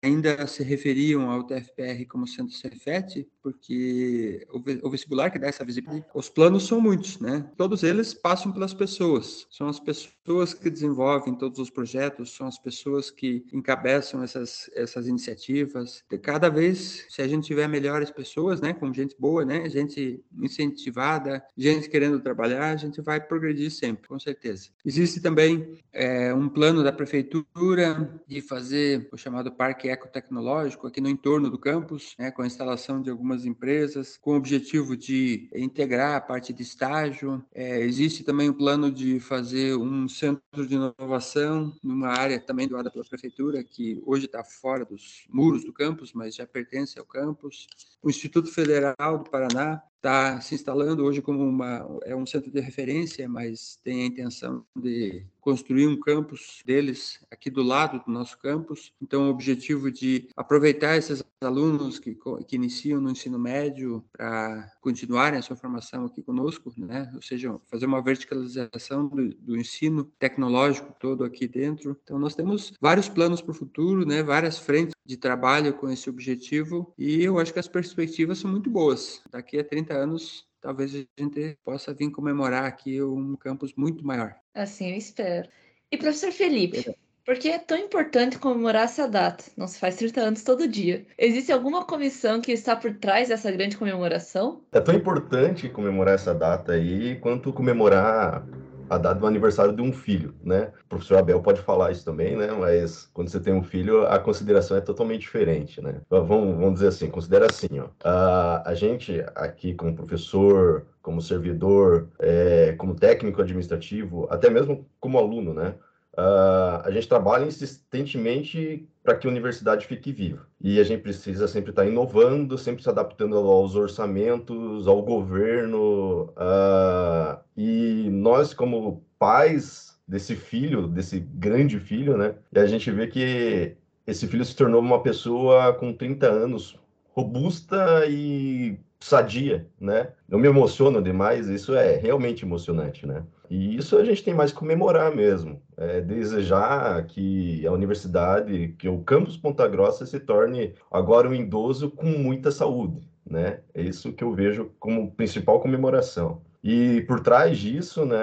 ainda 0.00 0.46
se 0.46 0.62
referiam 0.62 1.28
ao 1.28 1.42
TFPR 1.42 2.06
como 2.08 2.24
sendo 2.24 2.52
Cefet, 2.52 3.28
porque 3.44 4.46
o 4.82 4.88
vestibular 4.88 5.30
que 5.30 5.38
dá 5.38 5.48
essa 5.48 5.62
visibilidade, 5.66 6.06
os 6.14 6.30
planos 6.30 6.66
são 6.66 6.80
muitos, 6.80 7.20
né? 7.20 7.44
Todos 7.58 7.82
eles 7.82 8.14
passam 8.14 8.50
pelas 8.50 8.72
pessoas, 8.72 9.46
são 9.50 9.68
as 9.68 9.78
pessoas 9.78 10.54
que 10.54 10.70
desenvolvem 10.70 11.34
todos 11.34 11.58
os 11.58 11.68
projetos, 11.68 12.34
são 12.34 12.46
as 12.46 12.58
pessoas 12.58 13.10
que 13.10 13.44
encabeçam 13.52 14.22
essas, 14.22 14.70
essas 14.74 15.06
iniciativas. 15.06 16.02
E 16.10 16.16
cada 16.16 16.48
vez, 16.48 17.04
se 17.10 17.20
a 17.20 17.28
gente 17.28 17.44
tiver 17.44 17.68
melhores 17.68 18.10
pessoas, 18.10 18.62
né, 18.62 18.72
com 18.72 18.90
gente 18.94 19.14
boa, 19.18 19.44
né, 19.44 19.68
gente 19.68 20.24
incentivada, 20.40 21.44
gente 21.54 21.90
querendo 21.90 22.20
trabalhar, 22.20 22.70
a 22.70 22.76
gente 22.76 23.02
vai 23.02 23.20
progredir 23.20 23.70
sempre, 23.70 24.08
com 24.08 24.18
certeza. 24.18 24.70
Existe 24.82 25.20
também 25.20 25.78
é, 25.92 26.32
um 26.32 26.48
plano 26.48 26.82
da 26.82 26.92
prefeitura 26.92 28.18
de 28.26 28.40
fazer 28.40 29.06
o 29.12 29.18
chamado 29.18 29.52
parque 29.52 29.88
ecotecnológico 29.88 30.86
aqui 30.86 31.02
no 31.02 31.10
entorno 31.10 31.50
do 31.50 31.58
campus, 31.58 32.14
né, 32.18 32.30
com 32.30 32.40
a 32.40 32.46
instalação 32.46 33.02
de 33.02 33.10
algumas 33.10 33.33
empresas, 33.44 34.18
com 34.18 34.32
o 34.32 34.36
objetivo 34.36 34.96
de 34.96 35.48
integrar 35.54 36.16
a 36.16 36.20
parte 36.20 36.52
de 36.52 36.62
estágio. 36.62 37.42
É, 37.54 37.80
existe 37.80 38.22
também 38.22 38.50
o 38.50 38.54
plano 38.54 38.90
de 38.90 39.18
fazer 39.18 39.76
um 39.76 40.06
centro 40.08 40.66
de 40.66 40.74
inovação 40.74 41.74
numa 41.82 42.08
área 42.08 42.38
também 42.38 42.68
doada 42.68 42.90
pela 42.90 43.04
prefeitura, 43.04 43.64
que 43.64 44.02
hoje 44.04 44.26
está 44.26 44.44
fora 44.44 44.84
dos 44.84 45.24
muros 45.30 45.64
do 45.64 45.72
campus, 45.72 46.12
mas 46.12 46.34
já 46.34 46.46
pertence 46.46 46.98
ao 46.98 47.06
campus. 47.06 47.66
O 48.02 48.10
Instituto 48.10 48.52
Federal 48.52 49.18
do 49.18 49.30
Paraná 49.30 49.82
está 49.96 50.38
se 50.42 50.54
instalando 50.54 51.02
hoje 51.02 51.22
como 51.22 51.42
uma 51.42 51.98
é 52.04 52.14
um 52.14 52.26
centro 52.26 52.50
de 52.50 52.60
referência, 52.60 53.26
mas 53.26 53.80
tem 53.82 54.02
a 54.02 54.06
intenção 54.06 54.64
de 54.76 55.24
construir 55.44 55.86
um 55.86 56.00
campus 56.00 56.62
deles 56.64 57.22
aqui 57.30 57.50
do 57.50 57.62
lado 57.62 58.02
do 58.02 58.10
nosso 58.10 58.38
campus. 58.38 58.92
Então, 59.00 59.26
o 59.26 59.30
objetivo 59.30 59.90
de 59.92 60.26
aproveitar 60.34 60.96
esses 60.96 61.22
alunos 61.42 61.98
que, 61.98 62.16
que 62.48 62.56
iniciam 62.56 62.98
no 62.98 63.10
ensino 63.10 63.38
médio 63.38 64.02
para 64.10 64.72
continuarem 64.80 65.38
a 65.38 65.42
sua 65.42 65.54
formação 65.54 66.06
aqui 66.06 66.22
conosco, 66.22 66.72
né? 66.78 67.12
Ou 67.14 67.20
seja, 67.20 67.60
fazer 67.66 67.84
uma 67.84 68.00
verticalização 68.00 69.06
do, 69.06 69.34
do 69.34 69.54
ensino 69.54 70.04
tecnológico 70.18 70.96
todo 70.98 71.22
aqui 71.22 71.46
dentro. 71.46 71.94
Então, 72.02 72.18
nós 72.18 72.34
temos 72.34 72.72
vários 72.80 73.10
planos 73.10 73.42
para 73.42 73.52
o 73.52 73.54
futuro, 73.54 74.06
né? 74.06 74.22
Várias 74.22 74.58
frentes 74.58 74.94
de 75.04 75.18
trabalho 75.18 75.74
com 75.74 75.90
esse 75.90 76.08
objetivo 76.08 76.94
e 76.96 77.22
eu 77.22 77.38
acho 77.38 77.52
que 77.52 77.58
as 77.58 77.68
perspectivas 77.68 78.38
são 78.38 78.50
muito 78.50 78.70
boas. 78.70 79.20
Daqui 79.30 79.58
a 79.58 79.64
30 79.64 79.92
anos 79.92 80.46
talvez 80.64 80.94
a 80.94 81.22
gente 81.22 81.58
possa 81.62 81.92
vir 81.92 82.10
comemorar 82.10 82.64
aqui 82.64 83.02
um 83.02 83.36
campus 83.36 83.74
muito 83.76 84.04
maior. 84.04 84.34
Assim 84.54 84.92
eu 84.92 84.96
espero. 84.96 85.46
E 85.92 85.98
professor 85.98 86.32
Felipe, 86.32 86.96
Por 87.24 87.38
que 87.38 87.48
é 87.48 87.58
tão 87.58 87.78
importante 87.78 88.38
comemorar 88.38 88.84
essa 88.84 89.08
data? 89.08 89.44
Não 89.56 89.66
se 89.66 89.78
faz 89.78 89.96
30 89.96 90.20
anos 90.20 90.42
todo 90.42 90.68
dia. 90.68 91.06
Existe 91.16 91.50
alguma 91.50 91.84
comissão 91.84 92.40
que 92.40 92.52
está 92.52 92.76
por 92.76 92.94
trás 92.96 93.28
dessa 93.28 93.50
grande 93.50 93.78
comemoração? 93.78 94.62
É 94.72 94.80
tão 94.80 94.94
importante 94.94 95.68
comemorar 95.70 96.14
essa 96.14 96.34
data 96.34 96.72
aí 96.72 97.16
quanto 97.20 97.50
comemorar 97.50 98.46
a 98.88 98.98
data 98.98 99.20
do 99.20 99.26
aniversário 99.26 99.74
de 99.74 99.82
um 99.82 99.92
filho, 99.92 100.34
né? 100.42 100.72
O 100.84 100.88
professor 100.88 101.18
Abel 101.18 101.40
pode 101.40 101.60
falar 101.60 101.92
isso 101.92 102.04
também, 102.04 102.36
né? 102.36 102.48
Mas 102.52 103.08
quando 103.12 103.28
você 103.28 103.40
tem 103.40 103.52
um 103.52 103.62
filho, 103.62 104.06
a 104.06 104.18
consideração 104.18 104.76
é 104.76 104.80
totalmente 104.80 105.22
diferente, 105.22 105.80
né? 105.80 106.00
Vamos, 106.08 106.56
vamos 106.56 106.74
dizer 106.74 106.88
assim, 106.88 107.10
considera 107.10 107.46
assim, 107.46 107.78
ó. 107.78 107.86
A, 108.02 108.70
a 108.70 108.74
gente 108.74 109.24
aqui 109.34 109.74
como 109.74 109.94
professor, 109.94 110.86
como 111.02 111.20
servidor, 111.20 112.08
é, 112.18 112.74
como 112.78 112.94
técnico 112.94 113.40
administrativo, 113.40 114.26
até 114.30 114.48
mesmo 114.50 114.86
como 115.00 115.18
aluno, 115.18 115.52
né? 115.52 115.74
A 116.16 116.90
gente 116.92 117.08
trabalha 117.08 117.44
insistentemente 117.44 118.88
para 119.04 119.14
que 119.14 119.26
a 119.26 119.30
universidade 119.30 119.86
fique 119.86 120.10
viva. 120.10 120.48
E 120.58 120.80
a 120.80 120.82
gente 120.82 121.02
precisa 121.02 121.46
sempre 121.46 121.70
estar 121.70 121.82
tá 121.82 121.88
inovando, 121.88 122.56
sempre 122.56 122.82
se 122.82 122.88
adaptando 122.88 123.36
aos 123.36 123.76
orçamentos, 123.76 124.88
ao 124.88 125.02
governo. 125.02 126.30
Uh, 126.30 127.38
e 127.54 128.08
nós, 128.10 128.54
como 128.54 129.04
pais 129.18 130.00
desse 130.08 130.34
filho, 130.34 130.88
desse 130.88 131.20
grande 131.20 131.78
filho, 131.78 132.16
né? 132.16 132.34
A 132.56 132.66
gente 132.66 132.90
vê 132.90 133.06
que 133.06 133.76
esse 134.06 134.26
filho 134.26 134.44
se 134.44 134.56
tornou 134.56 134.80
uma 134.80 135.02
pessoa 135.02 135.74
com 135.74 135.92
30 135.92 136.26
anos, 136.26 136.78
robusta 137.12 138.06
e 138.08 138.78
sadia, 138.98 139.68
né? 139.78 140.12
Eu 140.30 140.38
me 140.38 140.48
emociono 140.48 141.02
demais, 141.02 141.48
isso 141.48 141.74
é 141.74 141.96
realmente 141.96 142.42
emocionante, 142.42 143.06
né? 143.06 143.22
E 143.54 143.76
isso 143.76 143.96
a 143.96 144.04
gente 144.04 144.24
tem 144.24 144.34
mais 144.34 144.50
que 144.50 144.58
comemorar 144.58 145.14
mesmo, 145.14 145.62
é 145.76 146.00
desejar 146.00 147.06
que 147.06 147.64
a 147.64 147.70
universidade, 147.70 148.74
que 148.76 148.88
o 148.88 148.98
campus 149.02 149.36
Ponta 149.36 149.68
Grossa 149.68 150.04
se 150.04 150.18
torne 150.18 150.74
agora 150.90 151.28
um 151.28 151.34
idoso 151.34 151.88
com 151.88 152.06
muita 152.06 152.50
saúde, 152.50 153.08
né? 153.24 153.60
É 153.72 153.80
isso 153.80 154.12
que 154.12 154.24
eu 154.24 154.32
vejo 154.32 154.72
como 154.80 155.12
principal 155.12 155.60
comemoração. 155.60 156.42
E 156.64 157.02
por 157.02 157.20
trás 157.20 157.56
disso, 157.56 158.04
né, 158.04 158.16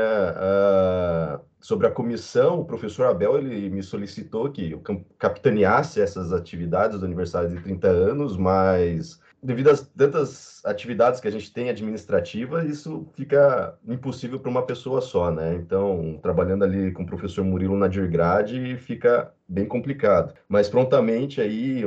sobre 1.61 1.87
a 1.87 1.91
comissão, 1.91 2.59
o 2.59 2.65
professor 2.65 3.05
Abel 3.05 3.37
ele 3.37 3.69
me 3.69 3.81
solicitou 3.81 4.51
que 4.51 4.71
eu 4.71 4.83
capitaneasse 5.17 6.01
essas 6.01 6.33
atividades 6.33 6.99
do 6.99 7.05
aniversário 7.05 7.51
de 7.51 7.63
30 7.63 7.87
anos, 7.87 8.35
mas 8.35 9.17
devido 9.41 9.69
às 9.69 9.81
tantas 9.81 10.60
atividades 10.65 11.19
que 11.19 11.27
a 11.27 11.31
gente 11.31 11.51
tem 11.51 11.69
administrativas, 11.69 12.65
isso 12.65 13.07
fica 13.13 13.77
impossível 13.87 14.39
para 14.39 14.49
uma 14.49 14.65
pessoa 14.65 15.01
só, 15.01 15.31
né? 15.31 15.55
Então, 15.55 16.19
trabalhando 16.21 16.63
ali 16.63 16.91
com 16.91 17.03
o 17.03 17.05
professor 17.05 17.43
Murilo 17.43 17.77
na 17.77 17.87
Dirgrade, 17.87 18.77
fica 18.77 19.31
bem 19.47 19.65
complicado. 19.65 20.33
Mas 20.47 20.69
prontamente 20.69 21.41
aí, 21.41 21.83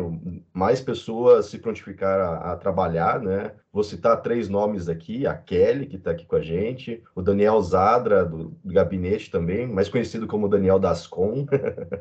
mais 0.52 0.80
pessoas 0.80 1.46
se 1.46 1.58
prontificaram 1.58 2.24
a, 2.24 2.52
a, 2.52 2.56
trabalhar, 2.56 3.20
né? 3.20 3.52
Vou 3.72 3.82
citar 3.82 4.20
três 4.20 4.48
nomes 4.48 4.88
aqui, 4.88 5.26
a 5.26 5.34
Kelly, 5.34 5.86
que 5.86 5.96
está 5.96 6.10
aqui 6.10 6.26
com 6.26 6.36
a 6.36 6.42
gente, 6.42 7.02
o 7.14 7.22
Daniel 7.22 7.60
Zadra, 7.62 8.24
do, 8.24 8.56
do 8.62 8.72
gabinete 8.72 9.30
também, 9.30 9.66
mais 9.66 9.88
conhecido 9.88 10.26
como 10.26 10.48
Daniel 10.48 10.78
Dascon, 10.78 11.46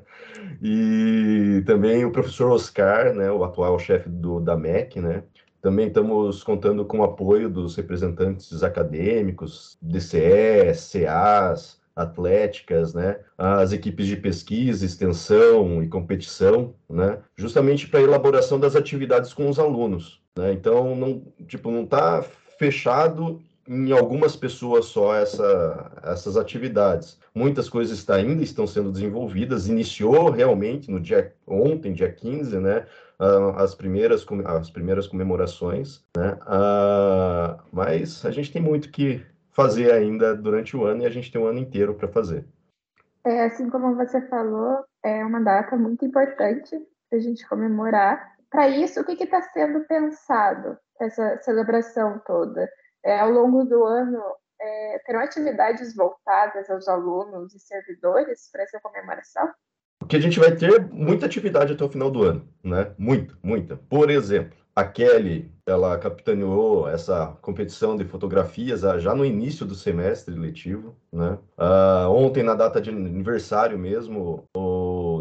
e 0.62 1.64
também 1.66 2.04
o 2.04 2.12
professor 2.12 2.52
Oscar, 2.52 3.14
né? 3.14 3.32
O 3.32 3.44
atual 3.44 3.80
chefe 3.80 4.10
do, 4.10 4.40
da 4.40 4.58
MEC, 4.58 5.00
né? 5.00 5.24
Também 5.64 5.88
estamos 5.88 6.44
contando 6.44 6.84
com 6.84 7.00
o 7.00 7.04
apoio 7.06 7.50
dos 7.50 7.78
representantes 7.78 8.62
acadêmicos, 8.64 9.78
DCE, 9.82 10.74
CAs, 10.92 11.82
atléticas, 11.96 12.94
né, 12.94 13.20
as 13.38 13.72
equipes 13.72 14.08
de 14.08 14.18
pesquisa, 14.18 14.86
extensão 14.86 15.82
e 15.82 15.88
competição, 15.88 16.76
né, 16.90 17.20
justamente 17.38 17.88
para 17.88 18.02
a 18.02 18.04
elaboração 18.04 18.60
das 18.60 18.76
atividades 18.76 19.34
com 19.34 19.48
os 19.48 19.58
alunos. 19.58 20.20
Né? 20.36 20.52
Então, 20.52 20.98
não, 20.98 21.24
tipo, 21.48 21.72
não 21.72 21.84
está 21.84 22.22
fechado 22.60 23.40
em 23.66 23.94
algumas 23.94 24.36
pessoas 24.36 24.88
só 24.88 25.16
essa, 25.16 25.92
essas 26.04 26.36
atividades. 26.36 27.18
Muitas 27.34 27.70
coisas 27.70 28.08
ainda 28.10 28.44
estão 28.44 28.68
sendo 28.68 28.92
desenvolvidas, 28.92 29.70
iniciou 29.70 30.30
realmente 30.30 30.92
no 30.92 31.00
dia 31.00 31.34
ontem, 31.48 31.94
dia 31.94 32.12
15, 32.12 32.60
né, 32.60 32.86
as 33.56 33.76
primeiras 33.76 34.26
as 34.46 34.70
primeiras 34.70 35.08
comemorações, 35.08 36.04
né? 36.18 36.38
Uh, 36.44 37.62
mas 37.72 38.26
a 38.26 38.32
gente 38.32 38.52
tem 38.52 38.62
muito 38.62 38.92
que 38.92 39.26
fazer 39.52 39.92
ainda 39.92 40.36
durante 40.36 40.76
o 40.76 40.86
ano 40.86 41.04
e 41.04 41.06
a 41.06 41.10
gente 41.10 41.32
tem 41.32 41.40
um 41.40 41.48
ano 41.48 41.60
inteiro 41.60 41.94
para 41.94 42.08
fazer. 42.08 42.46
É, 43.26 43.46
assim 43.46 43.70
como 43.70 43.96
você 43.96 44.22
falou, 44.28 44.84
é 45.04 45.24
uma 45.24 45.42
data 45.42 45.78
muito 45.78 46.06
importante 46.06 46.78
para 47.10 47.20
a 47.20 47.22
gente 47.22 47.48
comemorar. 47.48 48.34
Para 48.50 48.68
isso, 48.68 49.00
o 49.00 49.06
que 49.06 49.24
está 49.24 49.42
sendo 49.42 49.86
pensado 49.86 50.78
essa 51.00 51.38
celebração 51.42 52.22
toda? 52.26 52.70
É, 53.04 53.20
ao 53.20 53.30
longo 53.30 53.64
do 53.64 53.84
ano, 53.84 54.22
é, 54.60 55.00
terão 55.06 55.22
atividades 55.22 55.96
voltadas 55.96 56.70
aos 56.70 56.88
alunos 56.88 57.54
e 57.54 57.60
servidores 57.60 58.50
para 58.52 58.64
essa 58.64 58.80
comemoração? 58.82 59.50
Porque 60.04 60.18
a 60.18 60.20
gente 60.20 60.40
vai 60.40 60.54
ter 60.54 60.90
muita 60.92 61.26
atividade 61.26 61.74
até 61.74 61.84
o 61.84 61.90
final 61.90 62.12
do 62.12 62.24
ano, 62.24 62.44
né? 62.62 62.92
Muita, 62.98 63.34
muita. 63.42 63.78
Por 63.90 64.10
exemplo, 64.10 64.58
a 64.76 64.84
Kelly, 64.84 65.50
ela 65.66 65.98
capitaneou 65.98 66.90
essa 66.90 67.38
competição 67.42 67.96
de 67.96 68.04
fotografias 68.04 68.82
já 68.82 69.16
no 69.16 69.24
início 69.24 69.66
do 69.66 69.76
semestre 69.76 70.36
letivo, 70.36 70.96
né? 71.12 71.38
Uh, 71.58 72.10
ontem, 72.10 72.44
na 72.44 72.54
data 72.54 72.82
de 72.82 72.90
aniversário 72.90 73.78
mesmo, 73.80 74.44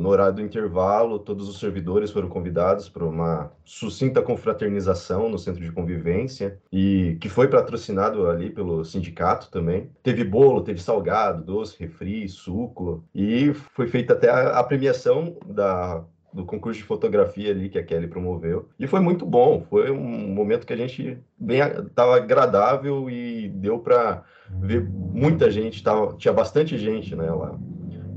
no 0.03 0.09
horário 0.09 0.35
do 0.35 0.43
intervalo, 0.43 1.19
todos 1.19 1.49
os 1.49 1.61
servidores 1.61 2.11
foram 2.11 2.29
convidados 2.29 2.89
para 2.89 3.05
uma 3.05 3.53
sucinta 3.65 4.21
confraternização 4.21 5.29
no 5.29 5.39
centro 5.39 5.63
de 5.63 5.71
convivência 5.71 6.59
e 6.73 7.17
que 7.21 7.29
foi 7.29 7.47
patrocinado 7.47 8.29
ali 8.29 8.51
pelo 8.51 8.85
sindicato 8.85 9.49
também. 9.51 9.89
Teve 10.03 10.25
bolo, 10.25 10.63
teve 10.63 10.83
salgado, 10.83 11.45
doce, 11.45 11.79
refri, 11.79 12.29
suco 12.29 13.05
e 13.15 13.55
foi 13.55 13.87
feita 13.87 14.13
até 14.15 14.29
a, 14.29 14.59
a 14.59 14.65
premiação 14.65 15.37
da 15.47 16.05
do 16.33 16.47
concurso 16.47 16.81
de 16.81 16.87
fotografia 16.87 17.51
ali 17.51 17.69
que 17.69 17.79
a 17.79 17.85
Kelly 17.85 18.09
promoveu. 18.09 18.67
E 18.79 18.87
foi 18.87 19.01
muito 19.01 19.27
bom, 19.27 19.67
foi 19.69 19.91
um 19.91 20.29
momento 20.29 20.67
que 20.67 20.73
a 20.73 20.77
gente 20.77 21.19
bem 21.39 21.61
estava 21.61 22.17
agradável 22.17 23.11
e 23.11 23.51
deu 23.51 23.79
para 23.79 24.23
ver 24.49 24.83
muita 24.83 25.51
gente, 25.51 25.83
tava, 25.83 26.15
tinha 26.17 26.33
bastante 26.33 26.79
gente 26.79 27.15
né, 27.15 27.31
lá. 27.31 27.59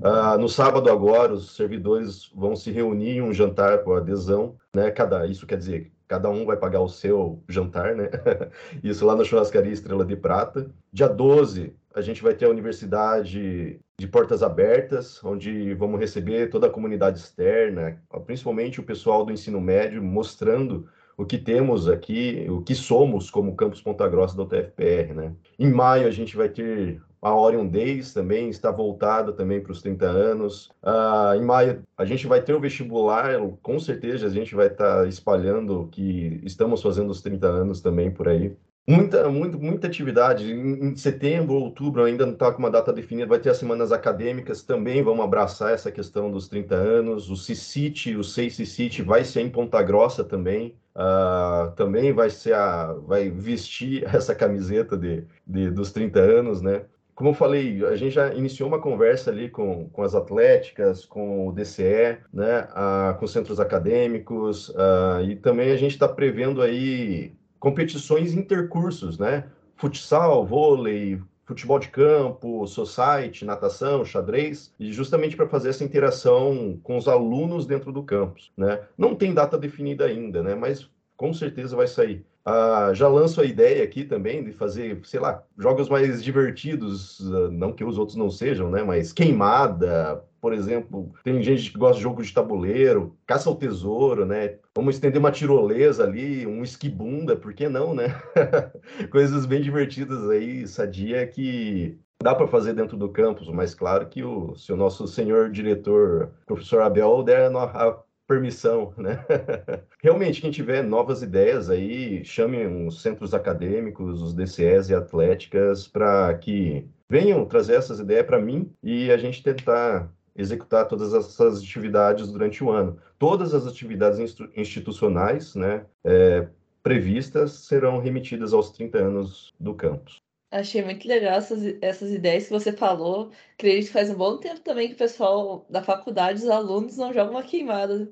Uh, 0.06 0.38
no 0.38 0.48
sábado 0.48 0.88
agora, 0.92 1.34
os 1.34 1.56
servidores 1.56 2.30
vão 2.36 2.56
se 2.56 2.70
reunir 2.70 3.18
em 3.18 3.22
um 3.24 3.34
jantar 3.34 3.80
com 3.80 3.96
adesão, 3.96 4.56
né? 4.72 4.92
Cada, 4.92 5.26
isso 5.26 5.48
quer 5.48 5.58
dizer, 5.58 5.92
cada 6.08 6.30
um 6.30 6.46
vai 6.46 6.56
pagar 6.56 6.82
o 6.82 6.88
seu 6.88 7.42
jantar, 7.50 7.96
né? 7.96 8.12
isso 8.84 9.04
lá 9.04 9.16
na 9.16 9.24
churrascaria 9.24 9.72
Estrela 9.72 10.06
de 10.06 10.16
Prata. 10.16 10.70
Dia 10.94 11.08
12, 11.08 11.74
a 11.96 12.02
gente 12.02 12.22
vai 12.22 12.36
ter 12.36 12.46
a 12.46 12.50
universidade 12.52 13.80
de 13.98 14.08
portas 14.08 14.44
abertas, 14.44 15.24
onde 15.24 15.74
vamos 15.74 16.00
receber 16.00 16.52
toda 16.52 16.68
a 16.68 16.72
comunidade 16.72 17.18
externa, 17.18 18.00
principalmente 18.28 18.80
o 18.80 18.84
pessoal 18.84 19.26
do 19.26 19.34
ensino 19.34 19.60
médio, 19.60 20.04
mostrando 20.04 20.88
o 21.18 21.26
que 21.26 21.40
temos 21.40 21.90
aqui, 21.90 22.46
o 22.48 22.62
que 22.62 22.76
somos 22.76 23.32
como 23.32 23.56
Campus 23.56 23.82
Ponta 23.82 24.08
Grossa 24.08 24.38
da 24.38 24.44
UTFPR, 24.44 25.16
né? 25.16 25.34
Em 25.58 25.72
maio 25.72 26.08
a 26.08 26.12
gente 26.12 26.36
vai 26.36 26.50
ter 26.50 27.02
a 27.26 27.36
Orion 27.36 27.66
Days 27.66 28.14
também, 28.14 28.50
está 28.50 28.70
voltada 28.70 29.34
também 29.34 29.60
para 29.60 29.72
os 29.72 29.82
30 29.82 30.06
anos. 30.06 30.70
Uh, 30.84 31.34
em 31.36 31.42
maio 31.42 31.82
a 31.98 32.06
gente 32.06 32.28
vai 32.28 32.40
ter 32.40 32.54
o 32.54 32.60
vestibular, 32.60 33.32
com 33.64 33.80
certeza 33.80 34.28
a 34.28 34.30
gente 34.30 34.54
vai 34.54 34.68
estar 34.68 34.98
tá 34.98 35.08
espalhando 35.08 35.90
que 35.92 36.40
estamos 36.44 36.84
fazendo 36.84 37.10
os 37.10 37.24
30 37.24 37.48
anos 37.48 37.82
também 37.82 38.12
por 38.12 38.28
aí. 38.28 38.56
Muita, 38.88 39.28
muito, 39.28 39.58
muita 39.60 39.88
atividade. 39.88 40.54
Em, 40.54 40.96
setembro, 40.96 41.56
outubro, 41.56 42.04
ainda 42.04 42.28
não 42.28 42.34
está 42.34 42.52
com 42.52 42.60
uma 42.60 42.70
data 42.70 42.94
definida, 42.94 43.28
vai 43.28 43.40
ter 43.40 43.50
as 43.50 43.58
semanas 43.58 43.92
acadêmicas 43.92 44.62
também, 44.62 45.02
vamos 45.02 45.26
abraçar 45.26 45.74
essa 45.74 45.92
questão 45.92 46.30
dos 46.30 46.48
30 46.48 46.76
anos. 46.76 47.32
O 47.32 47.36
CICIT, 47.36 48.16
o 48.16 48.24
SEI 48.24 48.52
CICIT 48.52 49.02
vai 49.02 49.24
ser 49.26 49.42
em 49.42 49.50
Ponta 49.50 49.82
Grossa 49.82 50.24
também. 50.24 50.76
Uh, 50.96 51.72
também 51.76 52.14
vai 52.14 52.30
ser 52.30 52.54
a, 52.54 52.94
vai 52.94 53.32
vestir 53.32 54.04
essa 54.14 54.36
camiseta 54.36 54.96
de, 54.96 55.24
de, 55.48 55.72
dos 55.72 55.92
30 55.92 56.20
anos, 56.20 56.62
né? 56.62 56.84
Como 57.16 57.30
eu 57.30 57.34
falei, 57.34 57.84
a 57.86 57.96
gente 57.96 58.14
já 58.14 58.34
iniciou 58.34 58.68
uma 58.68 58.82
conversa 58.82 59.32
ali 59.32 59.50
com, 59.50 59.88
com 59.88 60.04
as 60.04 60.14
atléticas, 60.14 61.06
com 61.06 61.48
o 61.48 61.52
DCE, 61.54 62.18
né, 62.34 62.68
uh, 62.72 63.18
com 63.18 63.26
centros 63.26 63.58
acadêmicos, 63.58 64.68
uh, 64.70 65.22
e 65.26 65.38
também 65.38 65.72
a 65.72 65.78
gente 65.78 65.94
está 65.94 66.10
prevendo 66.10 66.62
aí 66.62 67.32
competições 67.58 68.34
intercursos, 68.34 69.18
né? 69.18 69.46
Futsal, 69.78 70.46
vôlei, 70.46 71.22
futebol 71.46 71.80
de 71.80 71.88
campo, 71.88 72.68
society, 72.68 73.46
natação, 73.46 74.04
xadrez, 74.04 74.74
e 74.78 74.92
justamente 74.92 75.38
para 75.38 75.48
fazer 75.48 75.70
essa 75.70 75.84
interação 75.84 76.80
com 76.84 76.98
os 76.98 77.08
alunos 77.08 77.66
dentro 77.66 77.94
do 77.94 78.04
campus, 78.04 78.52
né? 78.58 78.82
Não 78.98 79.16
tem 79.16 79.34
data 79.34 79.58
definida 79.58 80.06
ainda, 80.06 80.44
né? 80.44 80.54
Mas 80.54 80.90
com 81.16 81.34
certeza 81.34 81.78
vai 81.78 81.88
sair. 81.88 82.26
Ah, 82.46 82.92
já 82.94 83.08
lanço 83.08 83.42
a 83.42 83.46
ideia 83.46 83.84
aqui 83.84 84.06
também 84.06 84.44
de 84.44 84.52
fazer, 84.52 85.00
sei 85.04 85.20
lá, 85.20 85.44
jogos 85.58 85.90
mais 85.90 86.24
divertidos, 86.24 87.20
ah, 87.34 87.50
não 87.50 87.74
que 87.74 87.84
os 87.84 87.98
outros 87.98 88.16
não 88.16 88.30
sejam, 88.30 88.70
né? 88.70 88.84
Mas 88.84 89.12
queimada, 89.12 90.24
por 90.40 90.54
exemplo, 90.54 91.12
tem 91.24 91.42
gente 91.42 91.72
que 91.72 91.78
gosta 91.80 91.98
de 91.98 92.04
jogo 92.04 92.22
de 92.22 92.32
tabuleiro, 92.32 93.18
caça 93.26 93.50
ao 93.50 93.56
tesouro, 93.56 94.26
né? 94.28 94.60
Vamos 94.76 94.94
estender 94.96 95.20
uma 95.20 95.32
tirolesa 95.32 96.04
ali, 96.04 96.46
um 96.46 96.62
esquibunda, 96.64 97.36
por 97.36 97.52
que 97.52 97.68
não, 97.68 97.96
né? 97.96 98.10
Coisas 99.10 99.48
bem 99.48 99.62
divertidas 99.64 100.30
aí, 100.30 100.68
sadia, 100.68 101.26
que 101.26 101.98
dá 102.22 102.36
para 102.36 102.48
fazer 102.48 102.74
dentro 102.74 102.96
do 102.96 103.10
campus, 103.10 103.50
mas 103.50 103.74
claro 103.74 104.08
que 104.08 104.24
o, 104.24 104.56
se 104.56 104.72
o 104.72 104.78
nosso 104.78 105.08
senhor 105.08 105.50
diretor, 105.50 106.32
professor 106.46 106.82
Abel, 106.82 107.24
der 107.24 107.52
a 107.56 108.04
permissão, 108.28 108.94
né? 108.98 109.24
Realmente, 110.02 110.42
quem 110.42 110.52
tiver 110.52 110.84
novas 110.84 111.22
ideias 111.22 111.70
aí, 111.70 112.24
chame 112.24 112.66
os 112.88 113.02
centros 113.02 113.34
acadêmicos, 113.34 114.22
os 114.22 114.34
DCEs 114.34 114.90
e 114.90 114.96
atléticas, 114.96 115.88
para 115.88 116.34
que 116.38 116.88
venham 117.10 117.46
trazer 117.46 117.76
essas 117.76 118.00
ideias 118.00 118.26
para 118.26 118.42
mim 118.42 118.72
e 118.84 119.12
a 119.12 119.18
gente 119.18 119.44
tentar 119.44 120.12
executar 120.36 120.88
todas 120.88 121.14
essas 121.14 121.60
atividades 121.60 122.32
durante 122.32 122.64
o 122.64 122.70
ano. 122.70 122.98
Todas 123.18 123.54
as 123.54 123.66
atividades 123.66 124.20
institucionais 124.56 125.56
né, 125.56 125.86
é, 126.04 126.48
previstas 126.84 127.52
serão 127.52 128.00
remetidas 128.00 128.54
aos 128.54 128.72
30 128.72 128.98
anos 128.98 129.54
do 129.60 129.74
campus. 129.74 130.22
Achei 130.56 130.82
muito 130.82 131.06
legal 131.06 131.38
essas, 131.38 131.62
essas 131.82 132.12
ideias 132.12 132.46
que 132.46 132.52
você 132.52 132.72
falou. 132.72 133.30
Acredito 133.56 133.88
que 133.88 133.92
faz 133.92 134.10
um 134.10 134.16
bom 134.16 134.38
tempo 134.38 134.62
também 134.62 134.88
que 134.88 134.94
o 134.94 134.98
pessoal 134.98 135.66
da 135.70 135.84
faculdade, 135.84 136.44
os 136.44 136.50
alunos, 136.50 136.96
não 136.96 137.12
jogam 137.12 137.32
uma 137.32 137.44
queimada. 137.44 138.10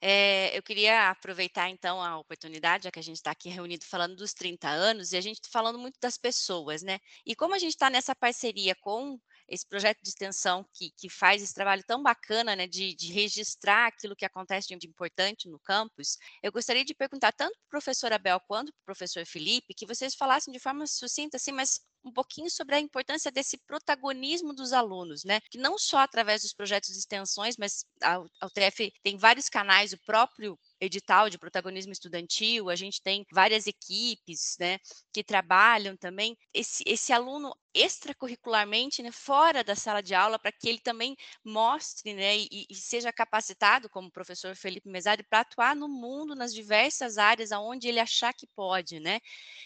É, 0.00 0.56
eu 0.56 0.62
queria 0.62 1.10
aproveitar 1.10 1.68
então 1.68 2.00
a 2.00 2.18
oportunidade, 2.18 2.84
já 2.84 2.90
que 2.90 2.98
a 2.98 3.02
gente 3.02 3.16
está 3.16 3.30
aqui 3.30 3.50
reunido 3.50 3.84
falando 3.84 4.16
dos 4.16 4.32
30 4.32 4.68
anos, 4.68 5.12
e 5.12 5.18
a 5.18 5.20
gente 5.20 5.50
falando 5.50 5.78
muito 5.78 6.00
das 6.00 6.16
pessoas, 6.16 6.82
né? 6.82 6.98
E 7.26 7.36
como 7.36 7.54
a 7.54 7.58
gente 7.58 7.72
está 7.72 7.90
nessa 7.90 8.14
parceria 8.14 8.74
com 8.74 9.18
esse 9.48 9.66
projeto 9.66 10.02
de 10.02 10.08
extensão 10.08 10.66
que, 10.72 10.90
que 10.90 11.08
faz 11.08 11.42
esse 11.42 11.54
trabalho 11.54 11.82
tão 11.86 12.02
bacana, 12.02 12.56
né, 12.56 12.66
de, 12.66 12.94
de 12.94 13.12
registrar 13.12 13.86
aquilo 13.86 14.16
que 14.16 14.24
acontece 14.24 14.76
de 14.76 14.86
importante 14.86 15.48
no 15.48 15.58
campus, 15.58 16.18
eu 16.42 16.50
gostaria 16.52 16.84
de 16.84 16.94
perguntar 16.94 17.32
tanto 17.32 17.56
para 17.58 17.66
o 17.66 17.70
professor 17.70 18.12
Abel 18.12 18.40
quanto 18.40 18.72
para 18.72 18.82
o 18.82 18.84
professor 18.84 19.24
Felipe, 19.26 19.74
que 19.74 19.86
vocês 19.86 20.14
falassem 20.14 20.52
de 20.52 20.58
forma 20.58 20.86
sucinta, 20.86 21.36
assim, 21.36 21.52
mas 21.52 21.80
um 22.06 22.12
pouquinho 22.12 22.50
sobre 22.50 22.76
a 22.76 22.80
importância 22.80 23.30
desse 23.30 23.58
protagonismo 23.58 24.52
dos 24.54 24.72
alunos, 24.72 25.24
né? 25.24 25.40
Que 25.50 25.58
não 25.58 25.78
só 25.78 25.98
através 25.98 26.42
dos 26.42 26.52
projetos 26.52 26.90
de 26.90 26.98
extensões, 26.98 27.56
mas 27.58 27.84
a 28.02 28.20
UTF 28.46 28.92
tem 29.02 29.16
vários 29.16 29.48
canais, 29.48 29.92
o 29.92 29.98
próprio 30.04 30.58
edital 30.80 31.28
de 31.30 31.38
protagonismo 31.38 31.92
estudantil, 31.92 32.68
a 32.68 32.76
gente 32.76 33.02
tem 33.02 33.24
várias 33.32 33.66
equipes, 33.66 34.56
né, 34.58 34.78
que 35.12 35.24
trabalham 35.24 35.96
também 35.96 36.36
esse, 36.52 36.82
esse 36.86 37.12
aluno 37.12 37.54
extracurricularmente, 37.74 39.02
né, 39.02 39.12
fora 39.12 39.62
da 39.62 39.74
sala 39.74 40.02
de 40.02 40.14
aula, 40.14 40.38
para 40.38 40.52
que 40.52 40.68
ele 40.68 40.80
também 40.80 41.14
mostre, 41.44 42.14
né, 42.14 42.36
e, 42.38 42.66
e, 42.70 42.74
seja 42.74 43.12
capacitado, 43.12 43.88
como 43.90 44.08
o 44.08 44.12
professor 44.12 44.54
Felipe 44.56 44.88
Mesari, 44.88 45.22
para 45.22 45.40
atuar 45.40 45.76
no 45.76 45.88
mundo, 45.88 46.34
nas 46.34 46.54
diversas 46.54 47.18
áreas 47.18 47.52
aonde 47.52 47.88
ele 47.88 48.00
achar 48.00 48.32
que 48.32 48.46
pode, 48.54 48.98
né. 48.98 49.20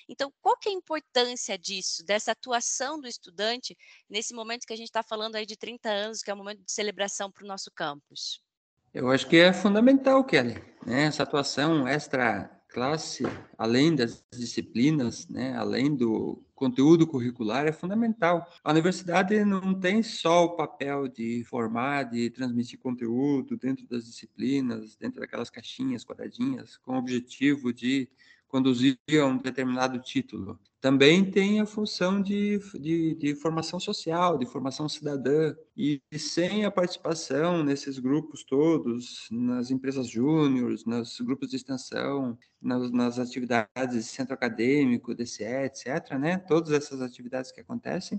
Então, 0.09 0.33
qual 0.41 0.57
que 0.57 0.69
é 0.69 0.73
a 0.73 0.75
importância 0.75 1.57
disso, 1.57 2.05
dessa 2.05 2.30
atuação 2.33 3.01
do 3.01 3.07
estudante 3.07 3.77
nesse 4.09 4.35
momento 4.35 4.67
que 4.67 4.73
a 4.73 4.77
gente 4.77 4.89
está 4.89 5.03
falando 5.03 5.37
aí 5.37 5.47
de 5.47 5.57
30 5.57 5.89
anos, 5.89 6.23
que 6.23 6.31
é 6.31 6.35
um 6.35 6.39
momento 6.39 6.65
de 6.65 6.73
celebração 6.73 7.31
para 7.31 7.45
o 7.45 7.49
nosso 7.49 7.71
campus? 7.71 8.43
Eu 8.93 9.11
acho 9.11 9.29
que 9.29 9.37
é 9.37 9.53
fundamental, 9.53 10.25
Kelly, 10.25 10.55
né? 10.85 11.05
essa 11.05 11.23
atuação 11.23 11.87
extra 11.87 12.51
classe, 12.73 13.25
além 13.57 13.95
das 13.95 14.25
disciplinas, 14.33 15.29
né? 15.29 15.57
além 15.57 15.95
do 15.95 16.43
conteúdo 16.55 17.07
curricular, 17.07 17.67
é 17.67 17.73
fundamental. 17.73 18.47
A 18.63 18.71
universidade 18.71 19.45
não 19.45 19.79
tem 19.79 20.03
só 20.03 20.45
o 20.45 20.57
papel 20.57 21.09
de 21.09 21.45
formar, 21.45 22.05
de 22.05 22.31
transmitir 22.31 22.79
conteúdo 22.79 23.57
dentro 23.57 23.87
das 23.87 24.05
disciplinas, 24.05 24.97
dentro 24.97 25.21
daquelas 25.21 25.51
caixinhas 25.51 26.05
quadradinhas, 26.05 26.77
com 26.77 26.95
o 26.95 26.99
objetivo 26.99 27.73
de 27.73 28.09
conduzir 28.51 28.99
a 29.21 29.25
um 29.25 29.39
determinado 29.39 29.99
título. 30.01 30.59
Também 30.81 31.31
tem 31.31 31.61
a 31.61 31.67
função 31.67 32.23
de, 32.23 32.59
de, 32.81 33.15
de, 33.15 33.35
formação 33.35 33.79
social, 33.79 34.39
de 34.39 34.47
formação 34.47 34.89
cidadã. 34.89 35.55
E 35.77 36.01
sem 36.17 36.65
a 36.65 36.71
participação 36.71 37.63
nesses 37.63 37.99
grupos 37.99 38.43
todos, 38.45 39.29
nas 39.31 39.71
empresas 39.71 40.09
júniores, 40.09 40.87
nos 40.87 41.21
grupos 41.21 41.51
de 41.51 41.57
extensão, 41.57 42.37
nas, 42.61 42.91
nas 42.91 43.19
atividades 43.19 43.95
de 43.95 44.03
centro 44.03 44.33
acadêmico, 44.33 45.15
DCE, 45.15 45.65
etc., 45.67 46.19
né? 46.19 46.39
todas 46.39 46.73
essas 46.73 47.03
atividades 47.03 47.53
que 47.53 47.61
acontecem, 47.61 48.19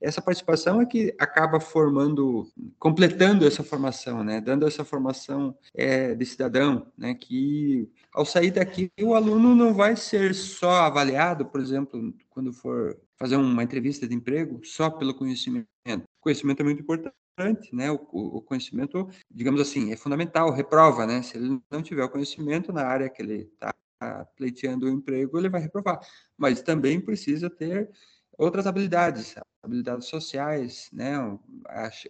essa 0.00 0.20
participação 0.20 0.80
é 0.80 0.86
que 0.86 1.14
acaba 1.18 1.58
formando, 1.58 2.50
completando 2.78 3.46
essa 3.46 3.62
formação, 3.62 4.22
né? 4.22 4.40
Dando 4.40 4.66
essa 4.66 4.84
formação 4.84 5.56
é, 5.74 6.14
de 6.14 6.26
cidadão, 6.26 6.86
né? 6.96 7.14
Que 7.14 7.90
ao 8.12 8.24
sair 8.24 8.50
daqui 8.50 8.90
o 9.00 9.14
aluno 9.14 9.54
não 9.54 9.74
vai 9.74 9.96
ser 9.96 10.34
só 10.34 10.70
avaliado, 10.82 11.46
por 11.46 11.60
exemplo, 11.60 12.14
quando 12.30 12.52
for 12.52 12.98
fazer 13.18 13.36
uma 13.36 13.62
entrevista 13.62 14.06
de 14.06 14.14
emprego, 14.14 14.60
só 14.64 14.90
pelo 14.90 15.14
conhecimento. 15.14 15.66
O 15.86 16.20
conhecimento 16.20 16.60
é 16.60 16.64
muito 16.64 16.82
importante, 16.82 17.74
né? 17.74 17.90
O, 17.90 17.98
o, 18.12 18.42
conhecimento, 18.42 19.08
digamos 19.30 19.60
assim, 19.60 19.92
é 19.92 19.96
fundamental, 19.96 20.50
reprova, 20.50 21.06
né? 21.06 21.22
Se 21.22 21.36
ele 21.36 21.60
não 21.70 21.82
tiver 21.82 22.04
o 22.04 22.10
conhecimento 22.10 22.72
na 22.72 22.86
área 22.86 23.08
que 23.08 23.22
ele 23.22 23.50
está 23.54 23.74
pleiteando 24.36 24.86
o 24.86 24.90
emprego, 24.90 25.38
ele 25.38 25.48
vai 25.48 25.60
reprovar. 25.60 26.00
Mas 26.36 26.60
também 26.60 27.00
precisa 27.00 27.48
ter 27.48 27.90
outras 28.38 28.66
habilidades, 28.66 29.34
habilidades 29.66 30.06
sociais, 30.08 30.88
né, 30.92 31.18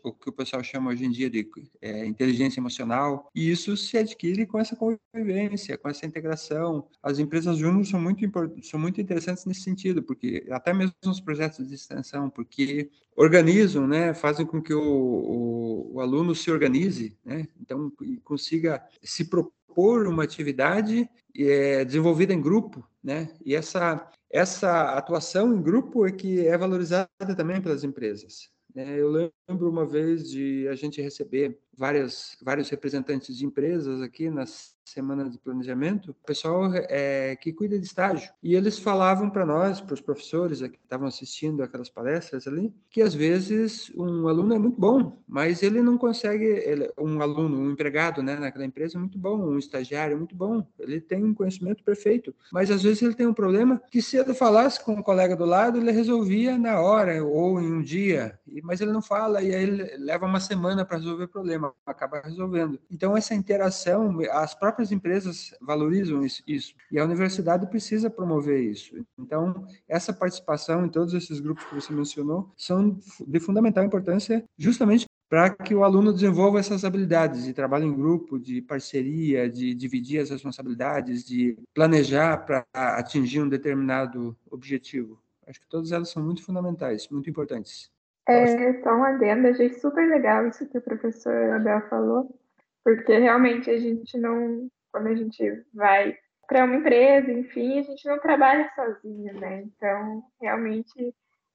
o 0.04 0.12
que 0.12 0.28
o 0.28 0.32
pessoal 0.32 0.62
chama 0.62 0.90
hoje 0.90 1.04
em 1.04 1.10
dia 1.10 1.28
de 1.28 1.48
é, 1.80 2.06
inteligência 2.06 2.60
emocional, 2.60 3.30
e 3.34 3.50
isso 3.50 3.76
se 3.76 3.96
adquire 3.96 4.46
com 4.46 4.58
essa 4.58 4.76
convivência, 4.76 5.76
com 5.78 5.88
essa 5.88 6.06
integração. 6.06 6.86
As 7.02 7.18
empresas 7.18 7.58
júnior 7.58 7.84
são 7.84 8.00
muito 8.00 8.26
são 8.62 8.78
muito 8.78 9.00
interessantes 9.00 9.44
nesse 9.44 9.62
sentido, 9.62 10.02
porque 10.02 10.46
até 10.50 10.72
mesmo 10.72 10.94
os 11.06 11.20
projetos 11.20 11.68
de 11.68 11.74
extensão, 11.74 12.28
porque 12.28 12.90
organizam, 13.16 13.86
né, 13.86 14.12
fazem 14.12 14.44
com 14.44 14.60
que 14.60 14.74
o, 14.74 14.82
o, 14.82 15.94
o 15.94 16.00
aluno 16.00 16.34
se 16.34 16.50
organize, 16.50 17.16
né, 17.24 17.46
então 17.60 17.90
consiga 18.22 18.84
se 19.02 19.24
propor 19.24 20.06
uma 20.06 20.22
atividade 20.22 21.08
é, 21.34 21.84
desenvolvida 21.84 22.34
em 22.34 22.40
grupo, 22.40 22.86
né, 23.02 23.30
e 23.44 23.54
essa 23.54 24.10
essa 24.30 24.96
atuação 24.96 25.54
em 25.54 25.62
grupo 25.62 26.06
é 26.06 26.12
que 26.12 26.46
é 26.46 26.56
valorizada 26.56 27.08
também 27.36 27.60
pelas 27.60 27.84
empresas. 27.84 28.50
Né? 28.74 29.00
Eu 29.00 29.10
lembro 29.10 29.70
uma 29.70 29.86
vez 29.86 30.28
de 30.30 30.68
a 30.68 30.74
gente 30.74 31.00
receber 31.00 31.58
várias, 31.76 32.36
vários 32.42 32.68
representantes 32.68 33.36
de 33.36 33.46
empresas 33.46 34.02
aqui 34.02 34.28
nas 34.28 34.75
semana 34.86 35.28
de 35.28 35.38
planejamento, 35.38 36.12
o 36.12 36.14
pessoal 36.14 36.70
é, 36.74 37.36
que 37.36 37.52
cuida 37.52 37.78
de 37.78 37.84
estágio. 37.84 38.30
E 38.42 38.54
eles 38.54 38.78
falavam 38.78 39.28
para 39.28 39.44
nós, 39.44 39.80
para 39.80 39.94
os 39.94 40.00
professores 40.00 40.60
que 40.60 40.78
estavam 40.82 41.08
assistindo 41.08 41.62
aquelas 41.62 41.90
palestras 41.90 42.46
ali, 42.46 42.72
que 42.88 43.02
às 43.02 43.14
vezes 43.14 43.90
um 43.96 44.28
aluno 44.28 44.54
é 44.54 44.58
muito 44.58 44.80
bom, 44.80 45.20
mas 45.28 45.62
ele 45.62 45.82
não 45.82 45.98
consegue, 45.98 46.44
ele, 46.44 46.90
um 46.98 47.20
aluno, 47.20 47.58
um 47.58 47.70
empregado 47.72 48.22
né, 48.22 48.36
naquela 48.36 48.64
empresa 48.64 48.96
é 48.96 49.00
muito 49.00 49.18
bom, 49.18 49.36
um 49.38 49.58
estagiário 49.58 50.14
é 50.14 50.16
muito 50.16 50.36
bom, 50.36 50.64
ele 50.78 51.00
tem 51.00 51.24
um 51.24 51.34
conhecimento 51.34 51.82
perfeito, 51.82 52.34
mas 52.52 52.70
às 52.70 52.82
vezes 52.82 53.02
ele 53.02 53.14
tem 53.14 53.26
um 53.26 53.34
problema 53.34 53.82
que 53.90 54.00
se 54.00 54.16
ele 54.16 54.34
falasse 54.34 54.82
com 54.82 54.94
o 54.94 54.98
um 54.98 55.02
colega 55.02 55.34
do 55.34 55.44
lado, 55.44 55.78
ele 55.78 55.90
resolvia 55.90 56.56
na 56.56 56.80
hora 56.80 57.24
ou 57.24 57.60
em 57.60 57.72
um 57.72 57.82
dia, 57.82 58.38
mas 58.62 58.80
ele 58.80 58.92
não 58.92 59.02
fala 59.02 59.42
e 59.42 59.54
aí 59.54 59.62
ele 59.62 59.96
leva 59.96 60.26
uma 60.26 60.40
semana 60.40 60.84
para 60.84 60.98
resolver 60.98 61.24
o 61.24 61.28
problema, 61.28 61.74
acaba 61.84 62.20
resolvendo. 62.20 62.78
Então 62.90 63.16
essa 63.16 63.34
interação, 63.34 64.18
as 64.30 64.54
próprias 64.54 64.75
próprias 64.76 64.92
empresas 64.92 65.54
valorizam 65.60 66.22
isso, 66.22 66.74
e 66.92 66.98
a 66.98 67.04
universidade 67.04 67.66
precisa 67.66 68.10
promover 68.10 68.60
isso. 68.60 68.94
Então, 69.18 69.66
essa 69.88 70.12
participação 70.12 70.84
em 70.84 70.88
todos 70.90 71.14
esses 71.14 71.40
grupos 71.40 71.64
que 71.64 71.74
você 71.74 71.92
mencionou 71.94 72.52
são 72.56 72.98
de 73.26 73.40
fundamental 73.40 73.82
importância 73.82 74.44
justamente 74.58 75.06
para 75.30 75.50
que 75.50 75.74
o 75.74 75.82
aluno 75.82 76.12
desenvolva 76.12 76.60
essas 76.60 76.84
habilidades 76.84 77.44
de 77.44 77.54
trabalho 77.54 77.86
em 77.86 77.96
grupo, 77.96 78.38
de 78.38 78.60
parceria, 78.60 79.48
de 79.48 79.74
dividir 79.74 80.20
as 80.20 80.30
responsabilidades, 80.30 81.24
de 81.24 81.58
planejar 81.74 82.36
para 82.44 82.64
atingir 82.74 83.40
um 83.40 83.48
determinado 83.48 84.36
objetivo. 84.50 85.18
Acho 85.46 85.60
que 85.60 85.68
todas 85.68 85.90
elas 85.90 86.10
são 86.10 86.22
muito 86.22 86.44
fundamentais, 86.44 87.08
muito 87.08 87.30
importantes. 87.30 87.90
É, 88.28 88.82
só 88.82 88.90
um 88.90 89.04
adendo, 89.04 89.48
achei 89.48 89.72
super 89.72 90.06
legal 90.08 90.46
isso 90.46 90.66
que 90.66 90.78
o 90.78 90.82
professor 90.82 91.50
Abel 91.52 91.80
falou, 91.88 92.38
porque 92.86 93.18
realmente 93.18 93.68
a 93.68 93.76
gente 93.76 94.16
não, 94.16 94.68
quando 94.92 95.08
a 95.08 95.14
gente 95.16 95.42
vai 95.74 96.16
para 96.46 96.64
uma 96.64 96.76
empresa, 96.76 97.32
enfim, 97.32 97.80
a 97.80 97.82
gente 97.82 98.06
não 98.06 98.20
trabalha 98.20 98.70
sozinho, 98.76 99.34
né? 99.40 99.62
Então, 99.62 100.22
realmente, 100.40 101.12